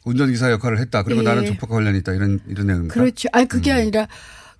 운전기사 0.05 0.51
역할을 0.51 0.79
했다. 0.79 1.03
그리고 1.03 1.21
예. 1.21 1.25
나는 1.25 1.45
조폭과 1.45 1.75
관련이 1.75 1.97
있다. 1.99 2.13
이런, 2.13 2.39
이런 2.47 2.67
내용입니까? 2.67 2.93
그렇죠. 2.93 3.27
아니 3.33 3.45
음. 3.45 3.47
그게 3.47 3.71
아니라 3.71 4.07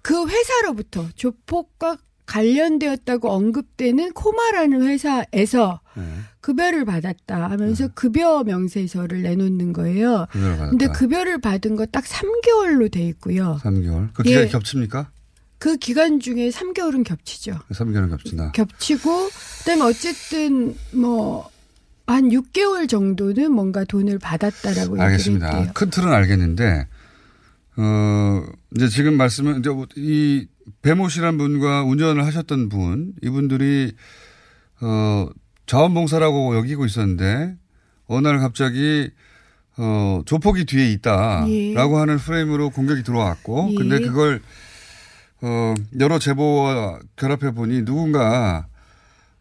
그 0.02 0.28
회사로부터 0.28 1.08
조폭과 1.16 1.98
관련되었다고 2.26 3.32
언급되는 3.32 4.14
코마라는 4.14 4.84
회사에서 4.84 5.80
네. 5.96 6.04
급여를 6.42 6.86
받았다 6.86 7.50
하면서 7.50 7.88
급여 7.96 8.44
명세서를 8.44 9.24
내놓는 9.24 9.74
거예요. 9.74 10.28
급여를. 10.32 10.70
근데 10.70 10.88
급여를 10.88 11.42
받은 11.42 11.76
거 11.76 11.86
딱 11.88 12.04
3개월로 12.06 12.92
돼 12.92 13.02
있고요. 13.08 13.60
3개월. 13.64 14.10
그 14.14 14.22
기간이 14.24 14.46
예. 14.46 14.50
겹칩니까? 14.50 15.10
그 15.60 15.78
기간 15.78 16.20
중에 16.20 16.50
3개월은 16.50 17.04
겹치죠. 17.04 17.60
3개월은 17.72 18.10
겹친다. 18.10 18.52
겹치고 18.52 19.30
그다음에 19.60 19.82
어쨌든 19.84 20.76
뭐 20.94 21.50
한 22.10 22.30
6개월 22.30 22.90
정도는 22.90 23.52
뭔가 23.52 23.84
돈을 23.84 24.18
받았다라고 24.18 25.00
알겠습니다. 25.00 25.74
큰 25.74 25.90
틀은 25.92 26.12
알겠는데, 26.12 26.88
어, 27.78 28.44
이제 28.76 28.88
지금 28.88 29.16
말씀은, 29.16 29.60
이제 29.60 29.70
이 29.96 30.48
배모 30.82 31.08
씨란 31.10 31.38
분과 31.38 31.84
운전을 31.84 32.26
하셨던 32.26 32.70
분, 32.70 33.14
이분들이, 33.22 33.94
어, 34.82 35.28
자원봉사라고 35.68 36.56
여기고 36.58 36.86
있었는데, 36.86 37.56
어느 38.08 38.28
날 38.28 38.40
갑자기, 38.40 39.12
어, 39.78 40.24
조폭이 40.26 40.66
뒤에 40.66 40.92
있다라고 40.94 41.52
예. 41.52 41.76
하는 41.76 42.18
프레임으로 42.18 42.72
공격이 42.72 43.04
들어왔고, 43.04 43.70
예. 43.72 43.76
근데 43.76 44.00
그걸, 44.00 44.42
어, 45.42 45.74
여러 46.00 46.20
제보와 46.20 47.00
결합해 47.16 47.54
보니 47.54 47.86
누군가, 47.86 48.68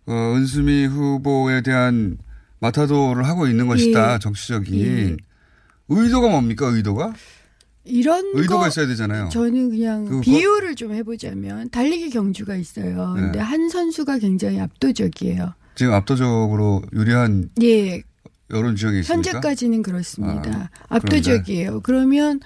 어, 0.07 0.13
은수미 0.37 0.87
후보에 0.87 1.63
대한 1.63 2.19
마타도를 2.61 3.27
하고 3.27 3.47
있는 3.47 3.67
것이다. 3.67 4.15
예. 4.15 4.19
정치적인. 4.19 4.75
예. 5.11 5.17
의도가 5.89 6.29
뭡니까, 6.29 6.67
의도가? 6.67 7.15
이런 7.85 8.23
의도가 8.35 8.63
거 8.65 8.69
있어야 8.69 8.87
되잖아요. 8.87 9.31
저는 9.31 9.71
그냥 9.71 10.05
그거- 10.05 10.21
비유를 10.21 10.75
좀 10.77 10.93
해보자면 10.93 11.71
달리기 11.71 12.11
경주가 12.11 12.55
있어요. 12.55 13.15
네. 13.15 13.21
근데 13.23 13.39
한 13.39 13.71
선수가 13.71 14.19
굉장히 14.19 14.61
압도적이에요. 14.61 15.55
지금 15.75 15.95
압도적으로 15.95 16.83
유리한 16.93 17.49
예, 17.63 18.03
여론 18.51 18.77
지역이 18.77 19.01
있습니까? 19.01 19.31
현재까지는 19.31 19.83
그렇습니다. 19.83 20.71
아, 20.89 20.97
압도적이에요. 20.97 21.81
그러면 21.81 22.41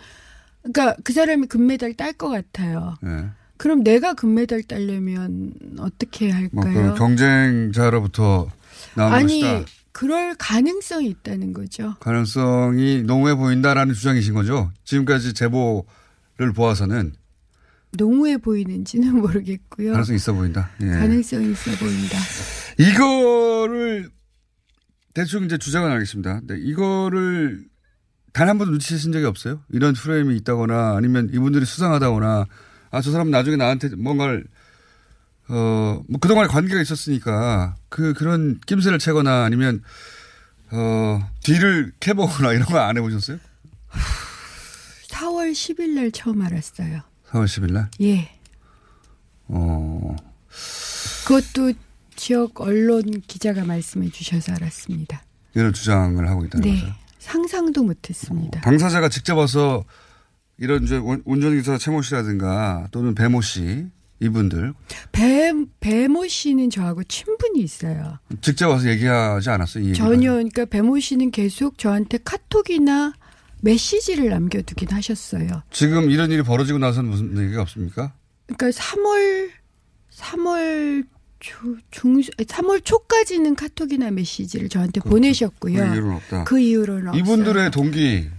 그러니까 0.62 0.94
그 1.02 1.12
사람이 1.12 1.46
금메달 1.48 1.94
딸 1.94 2.12
것 2.12 2.28
같아요. 2.28 2.94
네. 3.02 3.24
그럼 3.62 3.84
내가 3.84 4.12
금메달 4.14 4.64
따려면 4.64 5.54
어떻게 5.78 6.34
뭐, 6.50 6.64
할까요? 6.64 6.92
그 6.94 6.98
경쟁자로부터 6.98 8.50
나온 8.96 9.12
아니 9.12 9.40
것이다. 9.40 9.70
그럴 9.92 10.34
가능성이 10.34 11.10
있다는 11.10 11.52
거죠. 11.52 11.94
가능성이 12.00 13.04
농후해 13.04 13.36
보인다라는 13.36 13.94
주장이신 13.94 14.34
거죠. 14.34 14.72
지금까지 14.82 15.32
제보를 15.34 16.52
보아서는 16.56 17.12
농후해 17.96 18.38
보이는지는 18.38 19.14
모르겠고요. 19.22 19.92
가능성이 19.92 20.16
있어 20.16 20.32
보인다. 20.32 20.68
예. 20.80 20.86
가능성이 20.86 21.52
있어 21.52 21.70
보인다. 21.78 22.18
이거를 22.78 24.10
대충 25.14 25.44
이제 25.44 25.56
주장은 25.56 25.88
알겠습니다. 25.92 26.40
네, 26.48 26.56
이거를 26.58 27.64
단 28.32 28.48
한 28.48 28.58
번도 28.58 28.72
눈치채신 28.72 29.12
적이 29.12 29.26
없어요? 29.26 29.62
이런 29.70 29.92
프레임이 29.92 30.34
있다거나 30.38 30.96
아니면 30.96 31.30
이분들이 31.32 31.64
수상하다거나 31.64 32.46
아, 32.92 33.00
저 33.00 33.10
사람 33.10 33.30
나중에 33.30 33.56
나한테 33.56 33.88
뭔가를 33.96 34.44
어, 35.48 36.02
뭐 36.08 36.20
그동안 36.20 36.46
관계가 36.46 36.80
있었으니까 36.80 37.74
그, 37.88 38.12
그런 38.14 38.60
낌새를 38.66 38.98
채거나 39.00 39.44
아니면 39.44 39.82
어, 40.70 41.28
뒤를 41.42 41.92
캐보거나 42.00 42.52
이런 42.52 42.64
거 42.66 42.78
안 42.78 42.96
해보셨어요? 42.96 43.38
4월 45.08 45.52
10일 45.52 45.90
날 45.94 46.10
처음 46.12 46.42
알았어요. 46.42 47.00
4월 47.30 47.44
10일 47.46 47.72
날? 47.72 47.90
예. 48.02 48.30
어, 49.48 50.16
그것도 51.26 51.72
지역 52.16 52.60
언론 52.60 53.20
기자가 53.26 53.64
말씀해 53.64 54.10
주셔서 54.10 54.52
알았습니다. 54.52 55.22
이런 55.54 55.72
주장을 55.72 56.26
하고 56.28 56.44
있다는 56.44 56.66
네. 56.70 56.80
거죠. 56.80 56.94
상상도 57.18 57.82
못했습니다. 57.84 58.60
당사자가 58.62 59.08
직접 59.08 59.36
와서 59.36 59.84
이런 60.62 60.84
이제 60.84 60.96
운- 60.96 61.22
운전기사 61.24 61.76
최모 61.76 62.02
씨라든가 62.02 62.86
또는 62.92 63.16
배모 63.16 63.40
씨 63.40 63.86
이분들 64.20 64.72
배 65.10 65.52
배모 65.80 66.28
씨는 66.28 66.70
저하고 66.70 67.02
친분이 67.02 67.60
있어요. 67.60 68.18
직접 68.40 68.68
와서 68.70 68.88
얘기하지 68.88 69.50
않았어요? 69.50 69.92
전혀 69.94 70.30
그러니까 70.32 70.64
배모 70.64 71.00
씨는 71.00 71.32
계속 71.32 71.76
저한테 71.78 72.18
카톡이나 72.24 73.12
메시지를 73.60 74.28
남겨두긴 74.30 74.88
하셨어요. 74.92 75.62
지금 75.72 76.10
이런 76.12 76.30
일이 76.30 76.42
벌어지고 76.42 76.78
나서는 76.78 77.10
무슨 77.10 77.36
얘기가 77.44 77.62
없습니까? 77.62 78.12
그러니까 78.46 78.68
3월 78.80 79.50
3월 80.14 81.04
초, 81.40 81.76
중 81.90 82.20
3월 82.20 82.84
초까지는 82.84 83.56
카톡이나 83.56 84.12
메시지를 84.12 84.68
저한테 84.68 85.00
보내셨고요. 85.00 85.74
그 85.76 85.82
이유는 85.94 86.12
없다. 86.12 86.44
그 86.44 86.60
이후로는 86.60 87.08
없어요. 87.08 87.20
이분들의 87.20 87.70
동기, 87.72 88.30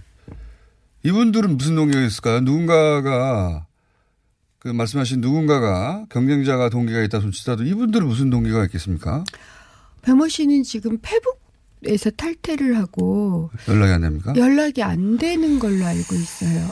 이분들은 1.04 1.56
무슨 1.56 1.76
동기가 1.76 2.02
있을까요? 2.02 2.40
누군가가 2.40 3.66
그 4.58 4.68
말씀하신 4.68 5.20
누군가가 5.20 6.06
경쟁자가 6.08 6.70
동기가 6.70 7.02
있다 7.02 7.20
손치더라도 7.20 7.64
이분들은 7.64 8.06
무슨 8.06 8.30
동기가 8.30 8.64
있겠습니까? 8.64 9.22
배모 10.00 10.28
씨는 10.28 10.62
지금 10.62 10.98
페북에서 11.02 12.10
탈퇴를 12.10 12.78
하고 12.78 13.50
연락이 13.68 13.92
안 13.92 14.00
됩니까? 14.00 14.32
연락이 14.36 14.82
안 14.82 15.18
되는 15.18 15.58
걸로 15.58 15.84
알고 15.84 16.14
있어요. 16.14 16.68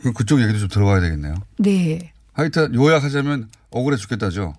그럼 0.00 0.12
그쪽 0.12 0.42
얘기도 0.42 0.58
좀 0.58 0.68
들어봐야 0.68 1.00
되겠네요. 1.00 1.34
네. 1.58 2.12
하여튼 2.34 2.74
요약하자면 2.74 3.48
억울해 3.70 3.96
죽겠다죠. 3.96 4.54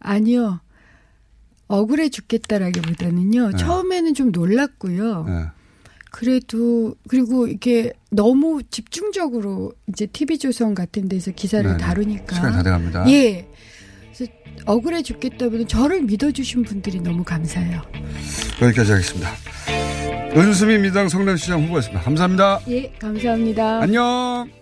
아니요. 0.00 0.60
억울해 1.68 2.08
죽겠다라기보다는요. 2.08 3.50
네. 3.50 3.56
처음에는 3.56 4.14
좀 4.14 4.32
놀랐고요. 4.32 5.24
네. 5.24 5.46
그래도 6.12 6.94
그리고 7.08 7.48
이게 7.48 7.90
너무 8.10 8.62
집중적으로 8.70 9.72
이제 9.88 10.06
TV 10.06 10.38
조선 10.38 10.74
같은 10.74 11.08
데서 11.08 11.32
기사를 11.32 11.68
네, 11.68 11.76
네. 11.76 11.82
다루니까 11.82 12.36
시간이 12.36 12.52
다 12.54 12.62
돼갑니다. 12.62 13.10
예. 13.10 13.48
그래서 14.14 14.30
억울해 14.66 15.02
죽겠다보다 15.02 15.66
저를 15.66 16.02
믿어주신 16.02 16.64
분들이 16.64 17.00
너무 17.00 17.24
감사해요. 17.24 17.80
여기까지 18.60 18.92
하겠습니다. 18.92 19.30
윤수미 20.36 20.78
민당 20.78 21.08
성남시장 21.08 21.64
후보였습니다. 21.64 22.02
감사합니다. 22.02 22.60
예, 22.68 22.92
감사합니다. 22.98 23.80
안녕. 23.80 24.61